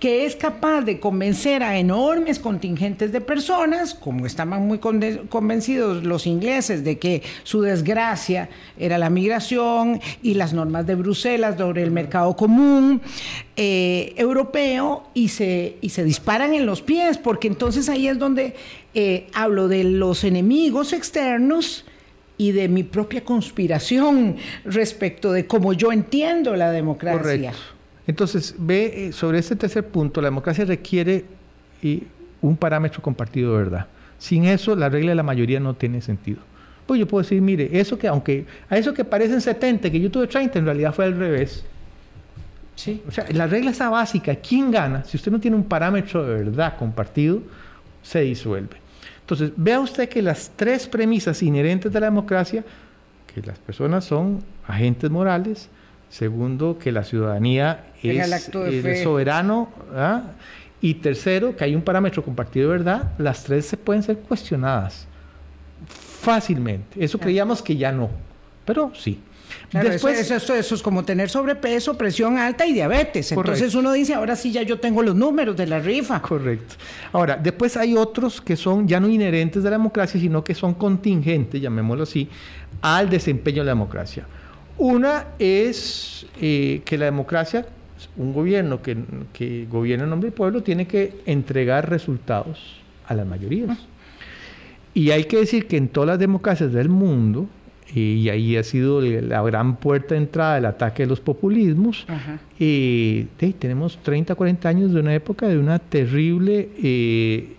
[0.00, 6.26] que es capaz de convencer a enormes contingentes de personas, como estaban muy convencidos los
[6.26, 11.90] ingleses de que su desgracia era la migración y las normas de Bruselas sobre el
[11.90, 13.02] mercado común
[13.56, 18.54] eh, europeo, y se, y se disparan en los pies, porque entonces ahí es donde
[18.94, 21.84] eh, hablo de los enemigos externos
[22.38, 27.52] y de mi propia conspiración respecto de cómo yo entiendo la democracia.
[28.10, 31.24] Entonces, ve, eh, sobre este tercer punto, la democracia requiere
[32.42, 33.86] un parámetro compartido de verdad.
[34.18, 36.40] Sin eso, la regla de la mayoría no tiene sentido.
[36.88, 40.10] Pues yo puedo decir, mire, eso que aunque a eso que parecen 70, que yo
[40.10, 41.64] tuve 30, en realidad fue al revés.
[42.74, 43.00] Sí.
[43.06, 44.34] O sea, la regla está básica.
[44.34, 45.04] ¿Quién gana?
[45.04, 47.42] Si usted no tiene un parámetro de verdad compartido,
[48.02, 48.76] se disuelve.
[49.20, 52.64] Entonces, vea usted que las tres premisas inherentes de la democracia,
[53.32, 55.68] que las personas son agentes morales,
[56.08, 60.22] segundo, que la ciudadanía es, soberano, ¿ah?
[60.80, 65.06] y tercero, que hay un parámetro compartido de verdad, las tres se pueden ser cuestionadas
[66.20, 67.02] fácilmente.
[67.02, 68.10] Eso creíamos que ya no,
[68.64, 69.20] pero sí.
[69.72, 73.32] Después, eso, eso, es como tener sobrepeso, presión alta y diabetes.
[73.32, 76.20] Entonces uno dice, ahora sí ya yo tengo los números de la rifa.
[76.22, 76.74] Correcto.
[77.12, 80.74] Ahora, después hay otros que son ya no inherentes de la democracia, sino que son
[80.74, 82.28] contingentes, llamémoslo así,
[82.80, 84.24] al desempeño de la democracia.
[84.78, 87.66] Una es eh, que la democracia,
[88.20, 88.98] un gobierno que,
[89.32, 93.78] que, gobierna en nombre del pueblo, tiene que entregar resultados a las mayorías.
[94.92, 97.48] Y hay que decir que en todas las democracias del mundo,
[97.94, 102.06] y ahí ha sido la gran puerta de entrada del ataque de los populismos.
[102.58, 103.24] y
[103.58, 107.56] tenemos 30, 40 años de una época de una terrible eh,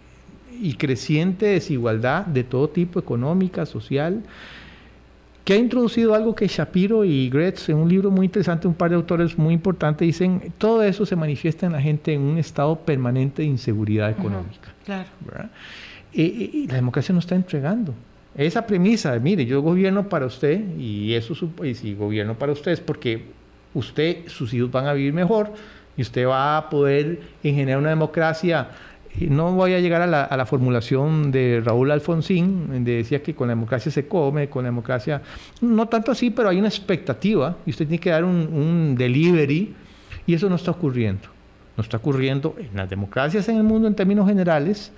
[0.61, 4.21] y creciente desigualdad de todo tipo, económica, social,
[5.43, 8.91] que ha introducido algo que Shapiro y Gretz, en un libro muy interesante, un par
[8.91, 12.77] de autores muy importantes, dicen, todo eso se manifiesta en la gente en un estado
[12.79, 14.73] permanente de inseguridad económica.
[14.85, 15.49] claro.
[16.13, 17.93] y la democracia no está entregando.
[18.35, 22.79] Esa premisa, mire, yo gobierno para usted y eso y si gobierno para usted es
[22.79, 23.25] porque
[23.73, 25.51] usted, sus hijos van a vivir mejor
[25.97, 28.69] y usted va a poder generar una democracia.
[29.19, 33.53] No voy a llegar a la, formulación de Raúl Alfonsín, donde decía que con la
[33.53, 35.21] democracia se come, con la democracia,
[35.59, 39.73] no tanto así, pero hay una expectativa y usted tiene que dar un, delivery
[40.25, 41.27] y eso no está ocurriendo.
[41.77, 44.91] No está ocurriendo en las democracias en el mundo en términos generales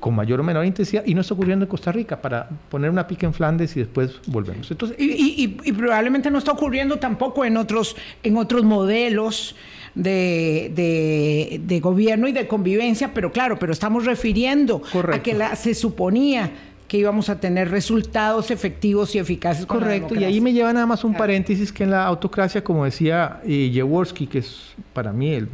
[0.00, 3.06] con mayor o menor intensidad y no está ocurriendo en Costa Rica para poner una
[3.06, 4.70] pica en Flandes y después volvemos.
[4.70, 9.56] Entonces, y, probablemente no está ocurriendo tampoco en otros, en otros modelos
[9.98, 14.82] de, de, gobierno y de convivencia, pero claro, pero estamos refiriendo
[15.12, 16.50] a que la, se suponía
[16.86, 19.66] que íbamos a tener resultados efectivos y eficaces.
[19.66, 23.40] Correcto, y ahí me lleva nada más un paréntesis que en la autocracia, como decía
[23.44, 25.48] eh, Jaworski, que es para mí el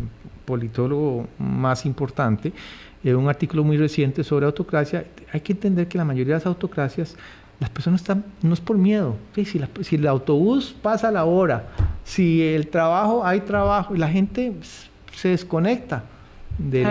[0.44, 2.52] politólogo más importante,
[3.02, 7.16] un artículo muy reciente sobre autocracia, hay que entender que la mayoría de las autocracias,
[7.60, 9.44] las personas están, no es por miedo, si,
[9.82, 11.68] si el autobús pasa a la hora,
[12.04, 14.52] si el trabajo, hay trabajo, y la gente
[15.12, 16.04] se desconecta.
[16.56, 16.86] De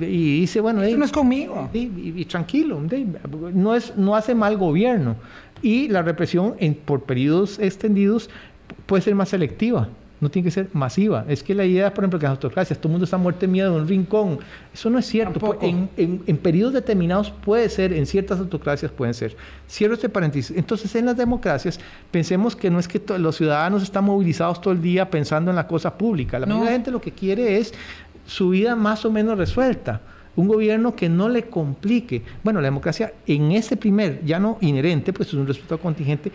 [0.00, 1.70] y dice, bueno, Esto no es conmigo.
[1.72, 2.78] Y, tranquilo,
[3.54, 5.16] no, es, no hace mal gobierno.
[5.62, 8.28] Y la represión en, por periodos extendidos
[8.84, 9.88] puede ser más selectiva
[10.20, 11.24] no tiene que ser masiva.
[11.28, 13.48] Es que la idea, por ejemplo, que las autocracias todo el mundo está muerto de
[13.48, 14.38] miedo en un rincón,
[14.72, 15.58] eso no es cierto.
[15.60, 19.36] En, en, periodos determinados puede ser, en ciertas autocracias pueden ser.
[19.68, 20.56] Cierro este paréntesis.
[20.56, 21.78] Entonces, en las democracias,
[22.10, 25.66] pensemos que no es que los ciudadanos están movilizados todo el día pensando en la
[25.66, 26.38] cosa pública.
[26.38, 27.74] La mayoría de la gente lo que quiere es
[28.26, 30.00] su vida más o menos resuelta.
[30.34, 32.22] Un gobierno que no le complique.
[32.42, 36.30] Bueno, la democracia en este primer, ya no inherente, pues es un resultado contingente,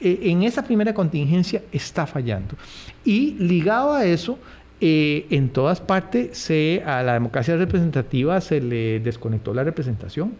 [0.00, 2.54] eh, en esa primera contingencia está fallando.
[3.04, 4.38] Y ligado a eso,
[4.80, 10.34] eh, en todas partes se, a la democracia representativa se le desconectó la representación.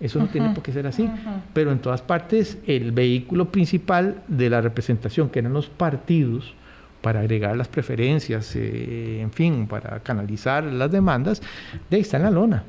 [0.00, 1.08] Eso no tiene por qué ser así.
[1.52, 6.54] Pero en todas partes el vehículo principal de la representación, que eran los partidos,
[7.00, 11.42] para agregar las preferencias, eh, en fin, para canalizar las demandas,
[11.90, 12.64] de, está en la lona.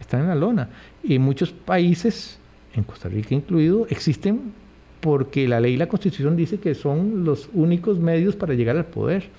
[0.00, 0.68] Están en la lona.
[1.04, 2.38] Y muchos países,
[2.74, 4.52] en Costa Rica incluido, existen
[5.06, 8.84] porque la ley y la constitución dice que son los únicos medios para llegar al
[8.86, 9.30] poder.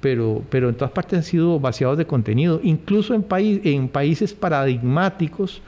[0.00, 3.26] Pero, pero en todas partes han sido vaciados de contenido, incluso en,
[3.64, 5.60] en países paradigmáticos,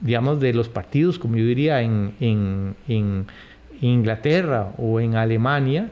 [0.00, 3.26] digamos, de los partidos, como yo diría, en, en
[3.80, 5.90] Inglaterra o en Alemania,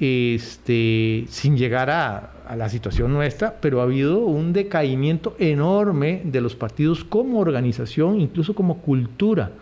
[0.00, 6.54] este, sin llegar a, la situación nuestra, pero ha habido un decaimiento enorme de los
[6.54, 9.52] partidos como organización, incluso como cultura.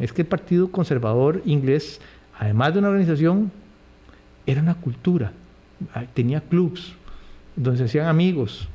[0.00, 2.00] Es que el Partido Conservador inglés,
[2.38, 3.50] además de una organización,
[4.46, 5.32] era una cultura.
[5.94, 6.94] Ah, tenía clubs
[7.56, 8.68] donde se hacían amigos,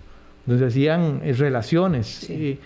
[0.45, 2.27] donde se hacían eh, relaciones.
[2.29, 2.59] Eh,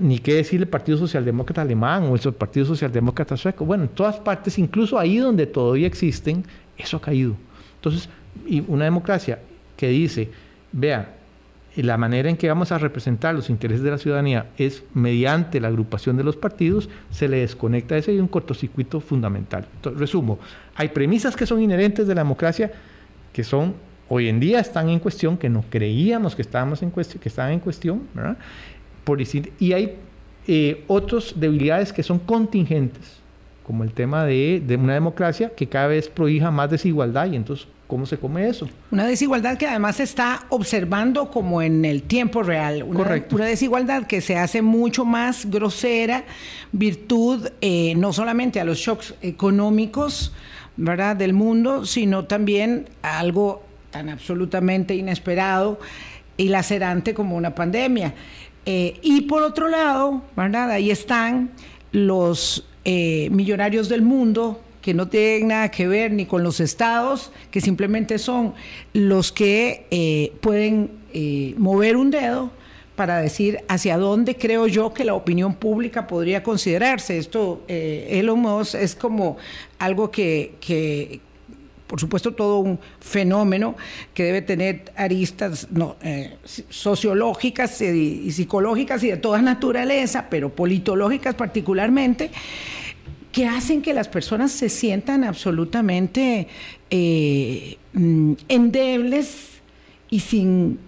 [0.00, 3.64] ni qué decir el Partido Socialdemócrata Alemán o el Partido Socialdemócrata Sueco.
[3.64, 6.44] Bueno, en todas partes, incluso ahí donde todavía existen,
[6.76, 7.34] eso ha caído.
[7.76, 8.08] Entonces,
[8.46, 9.38] y una democracia
[9.76, 10.30] que dice,
[10.72, 11.17] vea,
[11.82, 15.68] la manera en que vamos a representar los intereses de la ciudadanía es mediante la
[15.68, 19.66] agrupación de los partidos, se le desconecta ese y un cortocircuito fundamental.
[19.76, 20.38] Entonces, resumo,
[20.74, 22.72] hay premisas que son inherentes de la democracia
[23.32, 23.74] que son
[24.08, 27.52] hoy en día están en cuestión, que no creíamos que, estábamos en cuestión, que estaban
[27.52, 28.02] en cuestión,
[29.04, 29.96] Por, y hay
[30.46, 33.18] eh, otras debilidades que son contingentes
[33.68, 38.06] como el tema de, una democracia que cada vez prohija más desigualdad y entonces, ¿cómo
[38.06, 38.68] se come eso?
[38.92, 42.84] Una desigualdad que además se está observando como en el tiempo real.
[42.84, 43.34] Una, Correcto.
[43.34, 46.24] Una desigualdad que se hace mucho más grosera,
[46.70, 50.32] virtud eh, no solamente a los shocks económicos,
[50.76, 55.80] ¿verdad?, del mundo, sino también a algo tan absolutamente inesperado
[56.36, 58.14] y lacerante como una pandemia.
[58.66, 60.70] Eh, y por otro lado, ¿verdad?
[60.70, 61.50] Ahí están
[61.90, 67.32] los eh, millonarios del mundo que no tienen nada que ver ni con los estados,
[67.50, 68.54] que simplemente son
[68.92, 72.50] los que eh, pueden eh, mover un dedo
[72.94, 77.18] para decir hacia dónde creo yo que la opinión pública podría considerarse.
[77.18, 79.36] Esto, Elon Musk es como
[79.78, 81.20] algo que,
[81.86, 83.76] por supuesto, todo un fenómeno
[84.14, 85.94] que debe tener aristas no,
[86.70, 92.32] sociológicas y psicológicas y de toda naturaleza, pero politológicas particularmente,
[93.38, 96.48] que hacen que las personas se sientan absolutamente
[96.90, 99.60] eh, mm, endebles
[100.10, 100.80] y sin,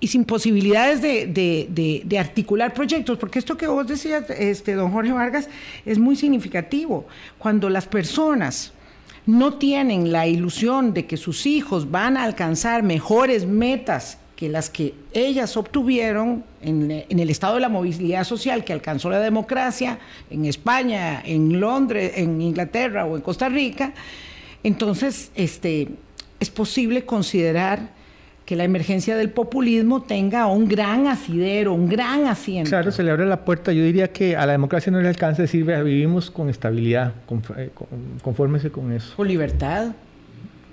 [0.00, 5.48] y sin posibilidades de, articular proyectos, porque esto que vos decías, este, don Jorge Vargas,
[5.86, 7.06] es muy significativo.
[7.38, 8.72] Cuando las personas
[9.24, 14.70] no tienen la ilusión de que sus hijos van a alcanzar mejores metas que las
[14.70, 19.98] que ellas obtuvieron en, el estado de la movilidad social que alcanzó la democracia
[20.30, 23.94] en España, en Londres, en Inglaterra o en Costa Rica,
[24.62, 25.88] entonces este,
[26.38, 27.80] es posible considerar
[28.44, 32.70] que la emergencia del populismo tenga un gran asidero, un gran asiento.
[32.70, 33.72] Claro, se le abre la puerta.
[33.72, 37.12] Yo diría que a la democracia no le alcanza decir, vivimos con estabilidad,
[37.56, 37.70] eh,
[38.22, 39.16] confórmese con eso.
[39.16, 39.88] Con libertad,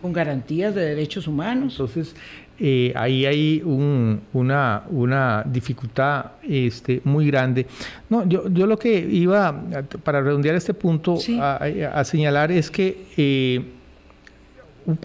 [0.04, 1.74] con garantías de derechos humanos.
[1.74, 2.16] Entonces,
[2.58, 7.68] eh, ahí hay una, una, dificultad este, muy grande.
[8.10, 9.54] No, yo, yo lo que iba,
[10.04, 13.62] para redondear este punto, a, señalar es que eh,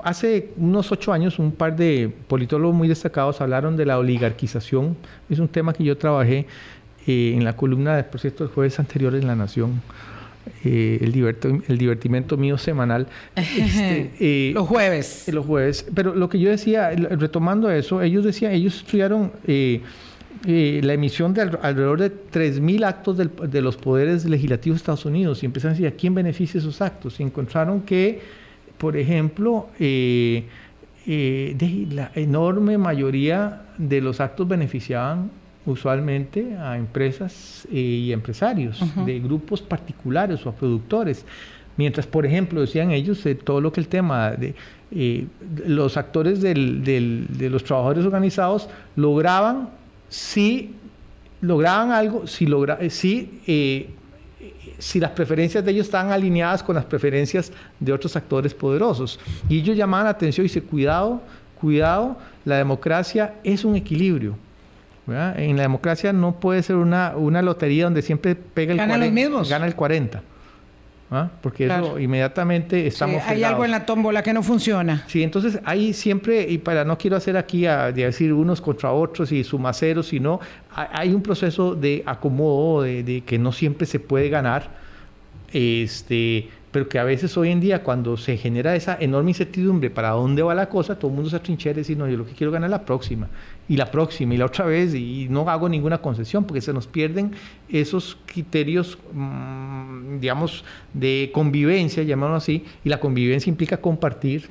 [0.04, 4.96] hace unos ocho años un par de politólogos muy destacados hablaron de la oligarquización.
[5.28, 6.46] Es un tema que yo trabajé
[7.06, 9.82] eh, en la columna, por cierto, el jueves anterior en La Nación.
[10.64, 13.06] Eh, el, el divertimento mío semanal.
[13.36, 15.28] Este, eh, los jueves.
[15.32, 15.86] Los jueves.
[15.94, 19.80] Pero lo que yo decía, retomando eso, ellos decían, ellos estudiaron eh,
[20.46, 25.46] la emisión de alrededor de 3.000 actos de los poderes legislativos de Estados Unidos y
[25.46, 27.20] empezaron a decir, ¿a quién beneficia esos actos?
[27.20, 28.20] Y encontraron que,
[28.78, 30.46] por ejemplo, de
[31.90, 35.30] la enorme mayoría de los actos beneficiaban
[35.66, 41.24] usualmente a empresas eh, y empresarios de grupos particulares o a productores.
[41.76, 44.54] Mientras, por ejemplo, decían ellos, eh, todo lo que el tema de
[44.90, 45.26] eh,
[45.66, 49.70] los actores del, de los trabajadores organizados lograban,
[50.08, 50.74] si
[51.40, 53.40] lograban algo, si, logra, si,
[54.78, 59.20] si las preferencias de ellos estaban alineadas con las preferencias de otros actores poderosos.
[59.48, 61.22] Y ellos llamaban la atención y dice, cuidado,
[61.58, 64.36] cuidado, la democracia es un equilibrio
[65.08, 69.48] en la democracia no puede ser una, una lotería donde siempre pega el gana 40,
[69.48, 70.22] gana el 40.
[71.10, 71.28] ¿ah?
[71.42, 73.22] porque eso inmediatamente estamos...
[73.26, 75.04] hay algo en la tómbola que no funciona.
[75.08, 79.32] Sí, entonces ahí siempre, y para no quiero hacer aquí a, decir unos contra otros
[79.32, 80.40] y sumaceros, sino
[80.74, 84.80] hay un proceso de acomodo, de, de que no siempre se puede ganar.
[85.52, 90.10] Este, pero que a veces hoy en día cuando se genera esa enorme incertidumbre para
[90.10, 92.32] dónde va la cosa, todo el mundo se atrinchera y dice, no, yo lo que
[92.32, 93.28] quiero ganar es la próxima,
[93.68, 96.86] y la próxima, y la otra vez, y no hago ninguna concesión, porque se nos
[96.86, 97.32] pierden
[97.68, 100.64] esos criterios, mm, digamos,
[100.94, 104.48] de convivencia, llamémoslo así, y la convivencia implica compartir.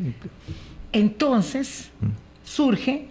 [0.91, 2.07] Entonces, mm.
[2.43, 3.07] surge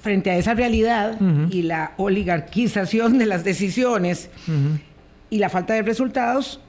[0.00, 4.30] frente a esa realidad y la oligarquización de las decisiones
[5.28, 6.60] y la falta de resultados,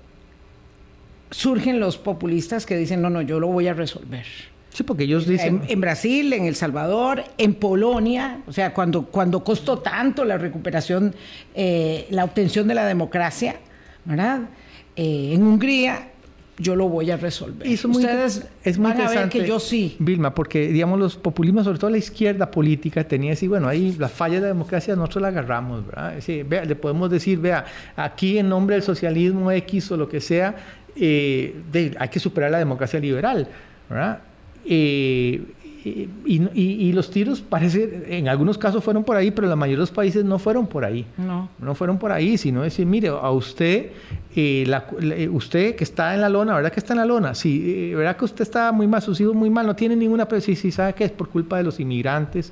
[1.32, 4.26] surgen los populistas que dicen, no, no, yo lo voy a resolver.
[4.72, 5.62] Sí, porque ellos dicen...
[5.68, 11.14] En, Brasil, en El Salvador, en Polonia, o sea, cuando, cuando costó tanto la recuperación,
[11.56, 13.56] eh, la obtención de la democracia,
[14.06, 14.42] ¿verdad?
[14.96, 16.10] Eh, en Hungría,
[16.60, 17.66] yo lo voy a resolver.
[17.66, 19.96] Y Ustedes es muy van a ver que yo sí.
[20.00, 24.10] Vilma, porque digamos los populismos, sobre todo la izquierda política, tenía así, bueno, ahí la
[24.10, 26.16] falla de la democracia nosotros la agarramos, ¿verdad?
[26.46, 27.66] vea, le podemos decir, vea,
[27.96, 30.56] aquí en nombre del socialismo X o lo que sea,
[31.00, 33.47] eh, hay que superar la democracia liberal,
[33.89, 34.20] ¿verdad?
[34.66, 35.41] Eh,
[36.26, 39.91] y, los tiros parece, en algunos casos fueron por ahí, pero la mayoría de los
[39.91, 41.06] países no fueron por ahí.
[41.18, 41.50] No.
[41.58, 43.91] No fueron por ahí, sino decir, mire, a usted,
[44.36, 47.34] eh, usted que está en la lona, ¿verdad que está en la lona?
[47.34, 50.41] Sí, ¿verdad que usted está muy mal, sus hijos muy mal, no tiene ninguna, pero
[50.41, 52.52] sí, sí, sabe que es por culpa de los inmigrantes,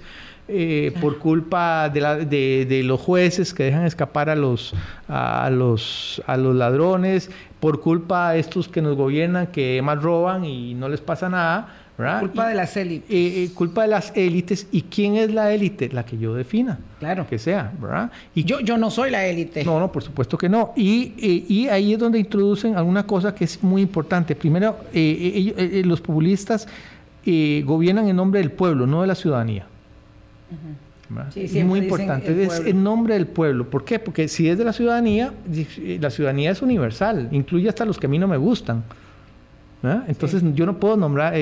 [0.50, 4.74] eh, por culpa de, la, de, los jueces que dejan escapar a los,
[5.10, 7.30] a, los, a los ladrones,
[7.60, 11.68] por culpa de estos que nos gobiernan que más roban y no les pasa nada.
[11.98, 12.22] ¿verdad?
[12.22, 13.10] Culpa de las élites.
[13.10, 14.68] Eh, eh, culpa de las élites.
[14.72, 15.90] ¿Y quién es la élite?
[15.90, 16.80] La que yo defina.
[17.00, 17.28] Claro.
[17.28, 18.10] Que sea, ¿verdad?
[18.34, 19.66] Y yo, yo no soy la élite.
[19.66, 20.72] No, no, por supuesto que no.
[20.78, 24.34] Y, y ahí es donde introducen alguna cosa que es muy importante.
[24.34, 26.68] Primero, los populistas
[27.26, 29.66] gobiernan en nombre del pueblo, no de la ciudadanía
[31.36, 33.70] es muy importante, es en nombre del pueblo.
[33.70, 34.00] ¿Por qué?
[34.00, 35.34] Porque si es de la ciudadanía,
[36.00, 38.84] la ciudadanía es universal, incluye hasta los que a mí no me gustan.
[40.08, 41.34] Entonces yo no puedo nombrar,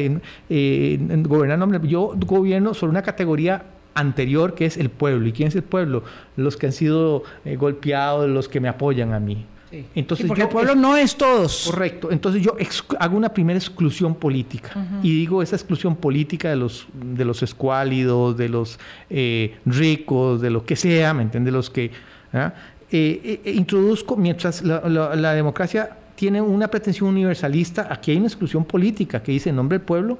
[0.49, 3.63] gobernar nombre, yo gobierno sobre una categoría
[3.95, 5.27] anterior que es el pueblo.
[5.27, 6.03] ¿Y quién es el pueblo?
[6.35, 9.45] Los que han sido eh, golpeados, los que me apoyan a mí.
[9.95, 11.67] Entonces porque el pueblo no es todos.
[11.69, 12.11] Correcto.
[12.11, 12.55] Entonces yo
[12.99, 14.71] hago una primera exclusión política.
[15.01, 20.49] Y digo esa exclusión política de los, de los escuálidos, de los eh, ricos, de
[20.49, 21.53] lo que sea, ¿me entiendes?
[21.53, 21.91] Los que...
[22.33, 22.53] ¿ah?
[22.91, 29.21] Eh, eh, introduzco, mientras la, democracia tiene una pretensión universalista, aquí hay una exclusión política
[29.21, 30.17] que dice en nombre del pueblo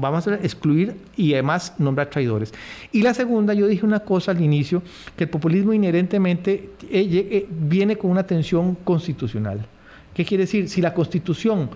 [0.00, 2.52] vamos a excluir y además nombrar traidores.
[2.92, 4.82] Y la segunda, yo dije una cosa al inicio,
[5.16, 9.66] que el populismo inherentemente eh, eh, viene con una tensión constitucional.
[10.14, 10.68] ¿Qué quiere decir?
[10.68, 11.70] Si la constitución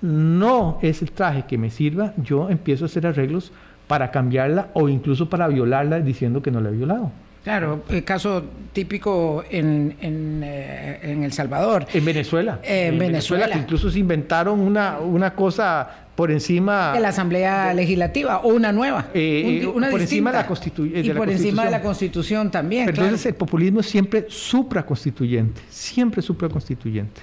[0.00, 3.52] no es el traje que me sirva, yo empiezo a hacer arreglos
[3.86, 7.12] para cambiarla o incluso para violarla diciendo que no la he violado.
[7.46, 8.42] Claro, el caso
[8.72, 11.86] típico en, en, eh, en El Salvador.
[11.94, 12.58] En Venezuela.
[12.64, 13.48] en, Venezuela.
[13.48, 18.72] que incluso se inventaron una, una cosa por encima de la Asamblea Legislativa o una
[18.72, 22.50] nueva, eh, eh, una por encima de la, Constitución y por encima de la Constitución
[22.50, 22.88] también.
[22.88, 27.20] entonces el populismo es siempre supraconstituyente, siempre supraconstituyente.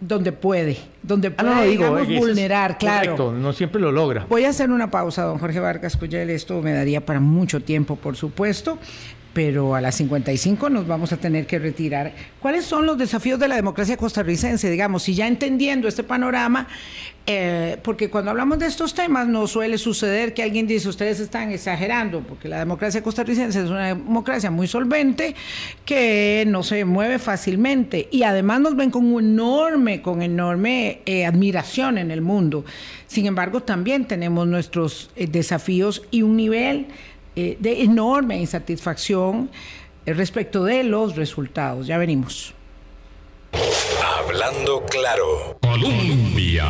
[0.00, 3.14] Donde puede, donde ah, puede, digamos, vulnerar, claro.
[3.14, 4.24] Correcto, no siempre lo logra.
[4.26, 6.30] Voy a hacer una pausa, don Jorge Vargas Cuyel.
[6.30, 8.78] Esto me daría para mucho tiempo, por supuesto
[9.32, 12.12] pero a las 55 nos vamos a tener que retirar.
[12.40, 14.70] ¿Cuáles son los desafíos de la democracia costarricense?
[14.70, 16.66] Digamos, si ya entendiendo este panorama,
[17.26, 21.52] eh, porque cuando hablamos de estos temas no suele suceder que alguien dice, ustedes están
[21.52, 25.34] exagerando, porque la democracia costarricense es una democracia muy solvente
[25.84, 31.98] que no se mueve fácilmente y además nos ven con enorme, con enorme eh, admiración
[31.98, 32.64] en el mundo.
[33.06, 36.86] Sin embargo, también tenemos nuestros eh, desafíos y un nivel
[37.36, 39.50] eh, de enorme insatisfacción
[40.06, 41.86] eh, respecto de los resultados.
[41.86, 42.54] Ya venimos.
[44.18, 45.58] Hablando claro.
[45.60, 46.66] Colombia.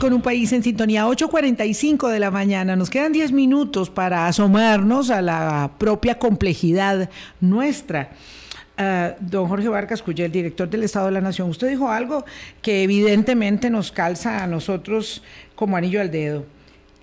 [0.00, 2.76] Con un país en sintonía, 8.45 de la mañana.
[2.76, 7.10] Nos quedan 10 minutos para asomarnos a la propia complejidad
[7.40, 8.10] nuestra.
[8.80, 12.24] Ah, don Jorge Vargas el director del Estado de la Nación, usted dijo algo
[12.62, 15.24] que evidentemente nos calza a nosotros
[15.56, 16.46] como anillo al dedo.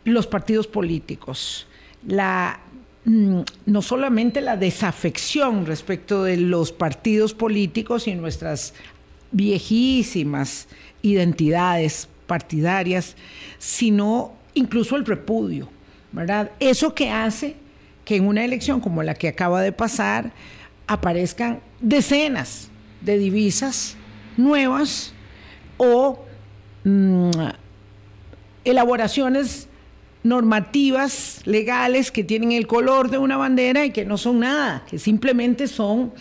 [0.05, 1.67] Los partidos políticos,
[2.07, 2.61] la
[3.05, 8.73] no solamente la desafección respecto de los partidos políticos y nuestras
[9.31, 10.67] viejísimas
[11.01, 13.15] identidades partidarias,
[13.59, 15.69] sino incluso el repudio,
[16.11, 16.51] ¿verdad?
[16.59, 17.55] Eso que hace
[18.05, 20.31] que en una elección como la que acaba de pasar
[20.87, 22.69] aparezcan decenas
[23.01, 23.97] de divisas
[24.37, 25.13] nuevas
[25.77, 26.23] o
[26.83, 27.31] mm,
[28.63, 29.67] elaboraciones
[30.25, 34.97] normativas legales que tienen el color de una bandera y que no son nada, que
[34.97, 36.13] simplemente son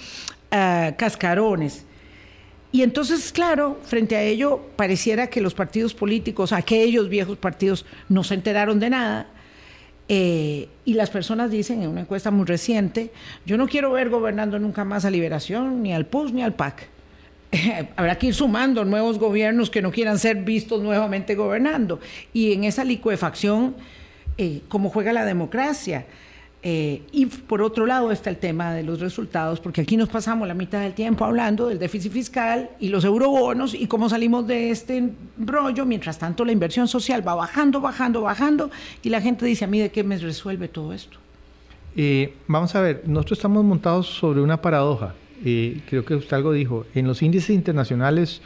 [0.51, 1.87] ah, cascarones.
[2.71, 8.25] Y entonces, claro, frente a ello, pareciera que los partidos políticos, aquellos viejos partidos, no
[8.25, 9.27] se enteraron de nada.
[10.09, 13.11] Eh, y las personas dicen en una encuesta muy reciente,
[13.47, 16.91] yo no quiero ver gobernando nunca más a Liberación, ni al PUS, ni al PAC.
[17.97, 22.01] habrá que ir sumando nuevos gobiernos que no quieran ser vistos nuevamente gobernando.
[22.33, 23.75] Y en esa licuefacción,
[24.39, 26.07] eh, ¿cómo juega la democracia?
[26.67, 30.49] Eh, y por otro lado está el tema de los resultados, porque aquí nos pasamos
[30.49, 34.71] la mitad del tiempo hablando del déficit fiscal y los eurobonos y cómo salimos de
[34.71, 38.71] este rollo, mientras tanto la inversión social va bajando, bajando, bajando,
[39.03, 41.19] y la gente dice, a mí de qué me resuelve todo esto.
[41.97, 45.15] Eh, vamos a ver, nosotros estamos montados sobre una paradoja.
[45.45, 48.43] Eh, creo que usted algo dijo, en los índices internacionales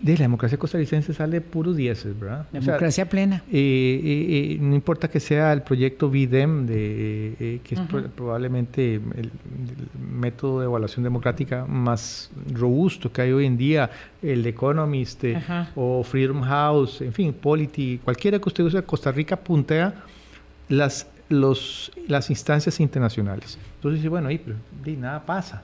[0.00, 2.46] de la democracia costarricense sale puros dieces, ¿verdad?
[2.50, 3.44] Democracia plena.
[3.52, 7.80] Eh, no importa que sea el proyecto VIDEM, de, que es
[8.16, 9.30] probablemente el,
[10.10, 13.90] método de evaluación democrática más robusto que hay hoy en día,
[14.22, 15.22] el Economist
[15.76, 19.94] o Freedom House, en fin, Polity, cualquiera que usted use, Costa Rica puntea
[20.68, 23.58] las, los, las instancias internacionales.
[23.76, 24.56] Entonces dice, bueno, ahí, pero,
[24.98, 25.62] nada pasa.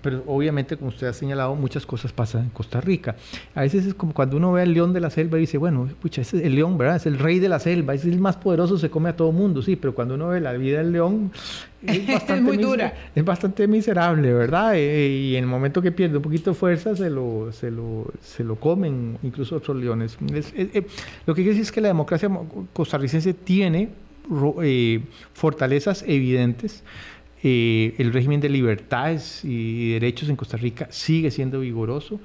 [0.00, 3.14] Pero obviamente, como usted ha señalado, muchas cosas pasan en Costa Rica.
[3.54, 5.88] A veces es como cuando uno ve al león de la selva y dice, bueno,
[6.00, 6.96] pucha, ese es el león, ¿verdad?
[6.96, 9.60] Es el rey de la selva, es el más poderoso, se come a todo mundo,
[9.60, 11.30] sí, pero cuando uno ve la vida del león,
[11.82, 12.94] es bastante, muy dura.
[13.14, 14.76] Es bastante miserable, ¿verdad?
[14.76, 18.06] Eh, y en el momento que pierde un poquito de fuerza, se lo, se lo,
[18.22, 20.16] se lo comen incluso otros leones.
[20.32, 20.86] Eh,
[21.26, 22.30] lo que quiere decir es que la democracia
[22.72, 23.90] costarricense tiene
[24.62, 25.02] eh,
[25.34, 26.82] fortalezas evidentes
[27.48, 32.18] eh, el régimen de libertades y derechos en Costa Rica sigue siendo vigoroso.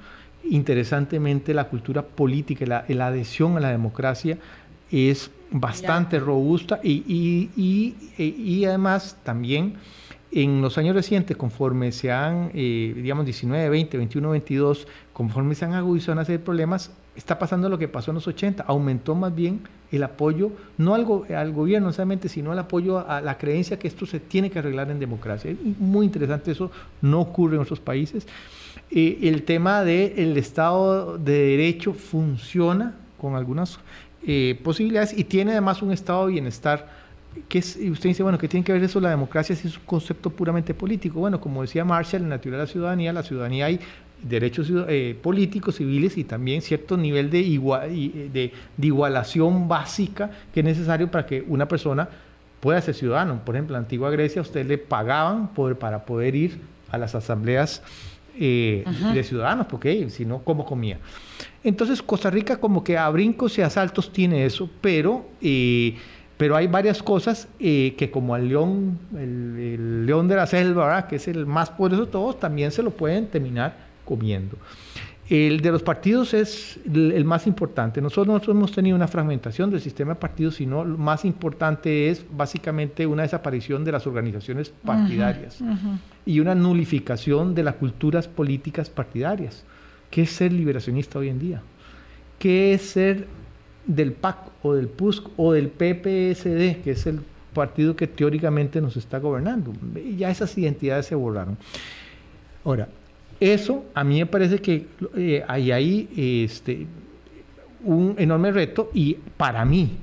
[0.50, 4.36] Interesantemente, la cultura política, la, la adhesión a la democracia
[4.90, 7.04] es bastante robusta y,
[7.56, 9.74] y, y, además también
[10.32, 15.66] en los años recientes, conforme se han, eh, digamos, 19, 20, 21, 22, conforme se
[15.66, 19.14] han agudizado una serie de problemas, está pasando lo que pasó en los 80, aumentó
[19.14, 19.60] más bien
[19.90, 24.06] el apoyo, no al, al gobierno necesariamente, sino el apoyo a, la creencia que esto
[24.06, 25.50] se tiene que arreglar en democracia.
[25.50, 26.70] Es muy interesante, eso
[27.02, 28.26] no ocurre en otros países.
[28.90, 33.78] Eh, el tema del Estado de Derecho funciona con algunas
[34.26, 37.01] eh, posibilidades y tiene además un estado de bienestar
[37.48, 39.76] que es, y usted dice, bueno, ¿qué tiene que ver eso la democracia si es
[39.76, 41.20] un concepto puramente político?
[41.20, 43.80] Bueno, como decía Marshall, en la teoría de la ciudadanía, la ciudadanía hay
[44.22, 50.30] derechos eh, políticos, civiles y también cierto nivel de, igual, eh, de, de, igualación básica
[50.54, 52.08] que es necesario para que una persona
[52.60, 53.44] pueda ser ciudadano.
[53.44, 56.60] Por ejemplo, en la antigua Grecia a usted le pagaban por, para poder ir
[56.90, 57.82] a las asambleas
[58.38, 60.98] eh, de ciudadanos, porque si no, ¿cómo comía?
[61.64, 65.26] Entonces, Costa Rica como que a brincos y asaltos tiene eso, pero...
[66.42, 71.28] pero hay varias cosas que como al león, el, león de la selva, que es
[71.28, 74.56] el más poderoso de todos, también se lo pueden terminar comiendo.
[75.30, 78.00] El de los partidos es el más importante.
[78.00, 82.24] Nosotros, nosotros hemos tenido una fragmentación del sistema de partidos, sino lo más importante es
[82.28, 85.62] básicamente una desaparición de las organizaciones partidarias
[86.26, 89.62] y una nulificación de las culturas políticas partidarias.
[90.10, 91.62] ¿Qué es ser liberacionista hoy en día?
[92.40, 93.28] ¿Qué es ser
[93.86, 97.20] del PAC o del PUSC o del PPSD, que es el
[97.52, 99.72] partido que teóricamente nos está gobernando?
[100.16, 101.56] Ya esas identidades se borraron.
[102.64, 102.88] Ahora,
[103.40, 106.08] eso a mí me parece que eh, hay ahí
[106.44, 106.86] este,
[107.84, 109.98] un enorme reto y para mí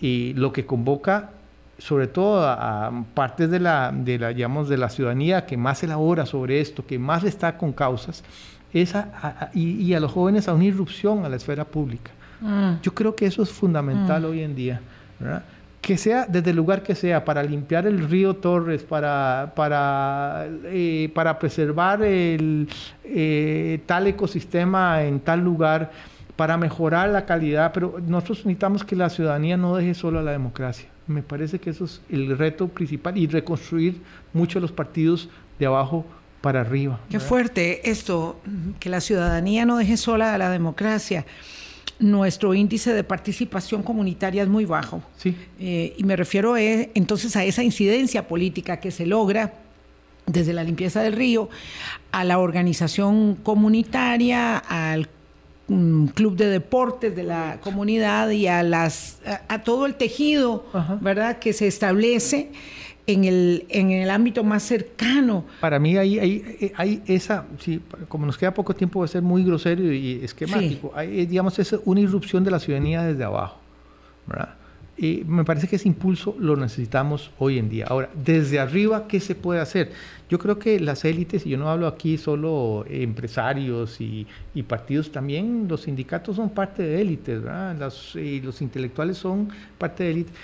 [0.00, 1.30] lo que convoca
[1.78, 6.60] sobre todo a, partes de la, de la, de la ciudadanía que más elabora sobre
[6.60, 8.24] esto, que más está con causas,
[8.72, 8.94] es
[9.54, 12.10] y, a los jóvenes a una irrupción a la esfera pública.
[12.40, 12.80] Mm.
[12.82, 14.24] Yo creo que eso es fundamental mm.
[14.26, 14.80] hoy en día.
[15.18, 15.44] ¿verdad?
[15.86, 21.12] que sea desde el lugar que sea, para limpiar el río Torres, para, para, eh,
[21.14, 22.68] para preservar el,
[23.04, 25.92] eh, tal ecosistema en tal lugar,
[26.34, 30.32] para mejorar la calidad, pero nosotros necesitamos que la ciudadanía no deje solo a la
[30.32, 30.88] democracia.
[31.06, 35.28] Me parece que eso es el reto principal y reconstruir muchos de los partidos
[35.60, 36.04] de abajo
[36.40, 36.98] para arriba.
[37.08, 38.40] Qué fuerte esto,
[38.80, 41.24] que la ciudadanía no deje sola a la democracia
[41.98, 45.02] nuestro índice de participación comunitaria es muy bajo.
[45.16, 45.34] Sí.
[45.58, 49.54] Eh, y me refiero entonces a esa incidencia política que se logra
[50.26, 51.48] desde la limpieza del río
[52.12, 55.08] a la organización comunitaria, al
[55.68, 60.66] mm, club de deportes de la comunidad y a las a, todo el tejido,
[61.00, 61.38] ¿verdad?
[61.38, 62.50] que se establece
[63.06, 65.44] en el, en el ámbito más cercano.
[65.60, 69.22] Para mí hay, hay, hay esa, sí, como nos queda poco tiempo, va a ser
[69.22, 70.92] muy grosero y esquemático.
[70.94, 73.60] Hay, digamos, es una irrupción de la ciudadanía desde abajo.
[74.26, 74.54] ¿verdad?
[74.98, 77.84] Y me parece que ese impulso lo necesitamos hoy en día.
[77.88, 79.92] Ahora, desde arriba, ¿qué se puede hacer?
[80.30, 85.12] Yo creo que las élites, y yo no hablo aquí solo empresarios y, y partidos,
[85.12, 87.92] también los sindicatos son parte de élites, ¿verdad?
[88.14, 90.34] y los intelectuales son parte de élites.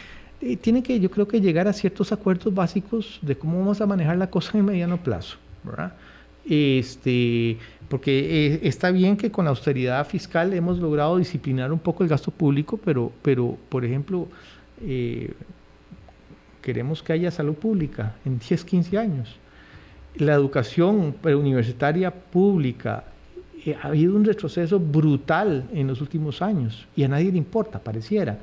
[0.43, 3.87] Eh, tiene que, yo creo que llegar a ciertos acuerdos básicos de cómo vamos a
[3.87, 5.95] manejar la cosa en mediano plazo, ¿verdad?
[6.45, 7.57] Este,
[7.89, 12.09] porque eh, está bien que con la austeridad fiscal hemos logrado disciplinar un poco el
[12.09, 14.27] gasto público, pero, pero por ejemplo,
[14.83, 15.33] eh,
[16.61, 19.37] queremos que haya salud pública en 10, 15 años.
[20.17, 23.05] La educación universitaria pública,
[23.65, 27.79] eh, ha habido un retroceso brutal en los últimos años y a nadie le importa,
[27.79, 28.39] pareciera.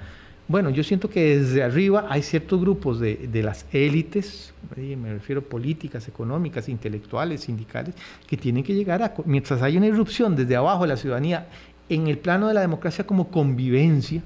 [0.49, 6.07] Bueno, yo siento que desde arriba hay ciertos grupos de, las élites, me refiero políticas,
[6.07, 7.93] económicas, intelectuales, sindicales,
[8.25, 11.47] que tienen que llegar a, mientras hay una irrupción desde abajo de la ciudadanía,
[11.87, 14.23] en el plano de la democracia como convivencia,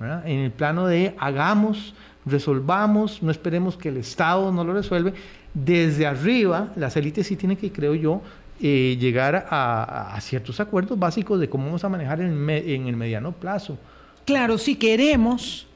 [0.00, 1.94] en el plano de hagamos,
[2.26, 5.12] resolvamos, no esperemos que el Estado no lo resuelva,
[5.54, 8.20] desde arriba las élites sí tienen que, creo yo,
[8.60, 13.78] eh, llegar a, ciertos acuerdos básicos de cómo vamos a manejar en el mediano plazo
[14.24, 15.66] Claro, si queremos,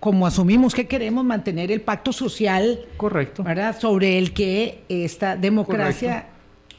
[0.00, 3.78] como asumimos que queremos mantener el pacto social, correcto, ¿verdad?
[3.78, 6.26] Sobre el que esta democracia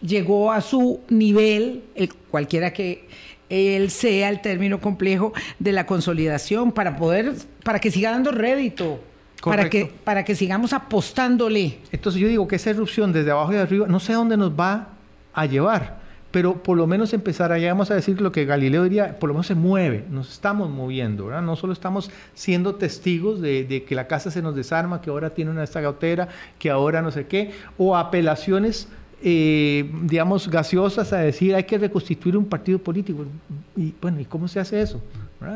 [0.02, 1.84] llegó a su nivel,
[2.30, 3.08] cualquiera que
[3.50, 7.34] él sea el término complejo de la consolidación para poder,
[7.64, 9.00] para que siga dando rédito.
[9.44, 11.80] Para que, para que sigamos apostándole.
[11.92, 14.38] Entonces yo digo que esa erupción desde abajo y de arriba, no sé a dónde
[14.38, 14.88] nos va
[15.34, 16.03] a llevar
[16.34, 19.36] pero por lo menos empezar allá, vamos a decir lo que Galileo diría, por lo
[19.36, 21.44] menos se mueve, nos estamos moviendo, ¿verdad?
[21.44, 25.52] No solo estamos siendo testigos de, que la casa se nos desarma, que ahora tiene
[25.52, 28.88] una estagotera, que ahora no sé qué, o apelaciones,
[29.22, 33.28] eh, digamos, gaseosas a decir hay que reconstituir un partido político.
[33.76, 35.00] Y bueno, ¿y cómo se hace eso?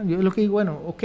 [0.06, 1.04] Yo lo que digo, bueno, ok,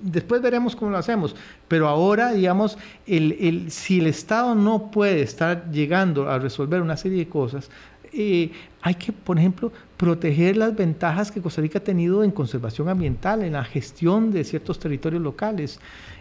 [0.00, 1.36] después veremos cómo lo hacemos,
[1.68, 7.18] pero ahora, digamos, el, si el Estado no puede estar llegando a resolver una serie
[7.18, 7.68] de cosas,
[8.16, 8.52] eh,
[8.86, 13.42] hay que, por ejemplo, proteger las ventajas que Costa Rica ha tenido en conservación ambiental,
[13.42, 15.80] en la gestión de ciertos territorios locales,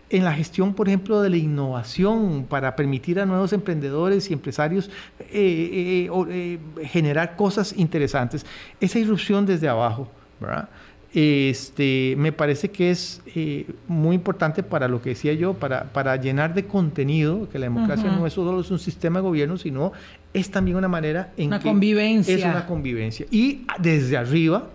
[0.10, 4.90] en la gestión, por ejemplo, de la innovación para permitir a nuevos emprendedores y empresarios
[5.20, 8.46] eh, eh, generar cosas interesantes.
[8.80, 10.08] Esa irrupción desde abajo,
[10.40, 10.70] ¿verdad?
[11.14, 16.16] Este, me parece que es eh, muy importante para lo que decía yo, para, para
[16.16, 19.92] llenar de contenido, que la democracia no es solo es un sistema de gobierno, sino
[20.34, 22.36] es también una manera en una que convivencia.
[22.36, 23.28] es una convivencia.
[23.30, 24.70] Y desde arriba,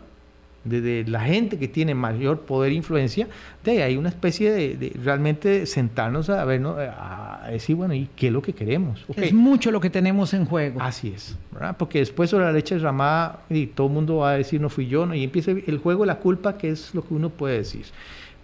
[0.68, 3.28] de, la gente que tiene mayor poder e influencia,
[3.64, 8.28] de ahí hay una especie de, realmente sentarnos a ver, a decir, bueno, ¿y qué
[8.28, 9.04] es lo que queremos?
[9.16, 10.80] Es mucho lo que tenemos en juego.
[10.80, 11.76] Así es, ¿verdad?
[11.78, 14.86] Porque después sobre la leche derramada, y todo el mundo va a decir, no fui
[14.86, 15.14] yo, ¿no?
[15.14, 17.86] y empieza el juego la culpa, que es lo que uno puede decir.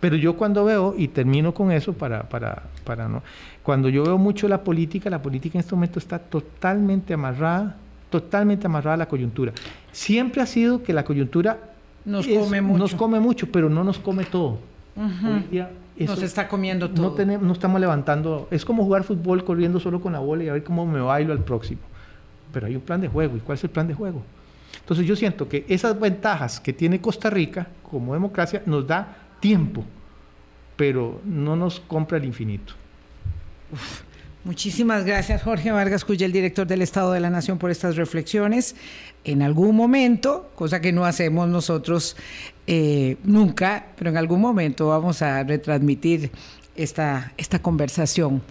[0.01, 3.23] Pero yo cuando veo, y termino con eso para, para, para no,
[3.63, 7.77] cuando yo veo mucho la política, la política en este momento está totalmente amarrada,
[8.11, 9.55] totalmente amarrada a la coyuntura.
[9.93, 11.74] Siempre ha sido que la coyuntura
[12.05, 12.79] nos come mucho.
[12.79, 14.59] Nos come mucho, pero no nos come todo.
[15.99, 17.03] nos está comiendo todo.
[17.03, 18.49] No, tenemos, no estamos levantando.
[18.51, 21.33] Es como jugar fútbol corriendo solo con la bola y a ver cómo me bailo
[21.33, 21.81] al próximo.
[22.53, 23.37] Pero hay un plan de juego.
[23.37, 24.23] ¿Y cuál es el plan de juego?
[24.81, 29.85] Entonces yo siento que esas ventajas que tiene Costa Rica como democracia nos da tiempo,
[30.77, 32.75] pero no nos compra el infinito.
[34.45, 38.77] Muchísimas gracias, Jorge Vargas Cuyel, director del Estado de la Nación, por estas reflexiones.
[39.25, 42.15] En algún momento, cosa que no hacemos nosotros
[42.67, 46.31] eh, nunca, pero en algún momento vamos a retransmitir
[46.77, 48.43] esta, esta conversación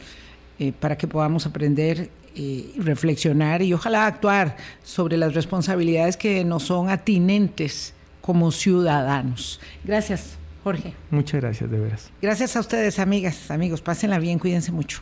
[0.57, 6.63] eh, para que podamos aprender y reflexionar y ojalá actuar sobre las responsabilidades que nos
[6.63, 9.59] son atinentes como ciudadanos.
[9.83, 10.95] Gracias, Jorge.
[11.11, 12.09] Muchas gracias, de veras.
[12.19, 13.81] Gracias a ustedes, amigas, amigos.
[13.81, 15.01] Pásenla bien, cuídense mucho.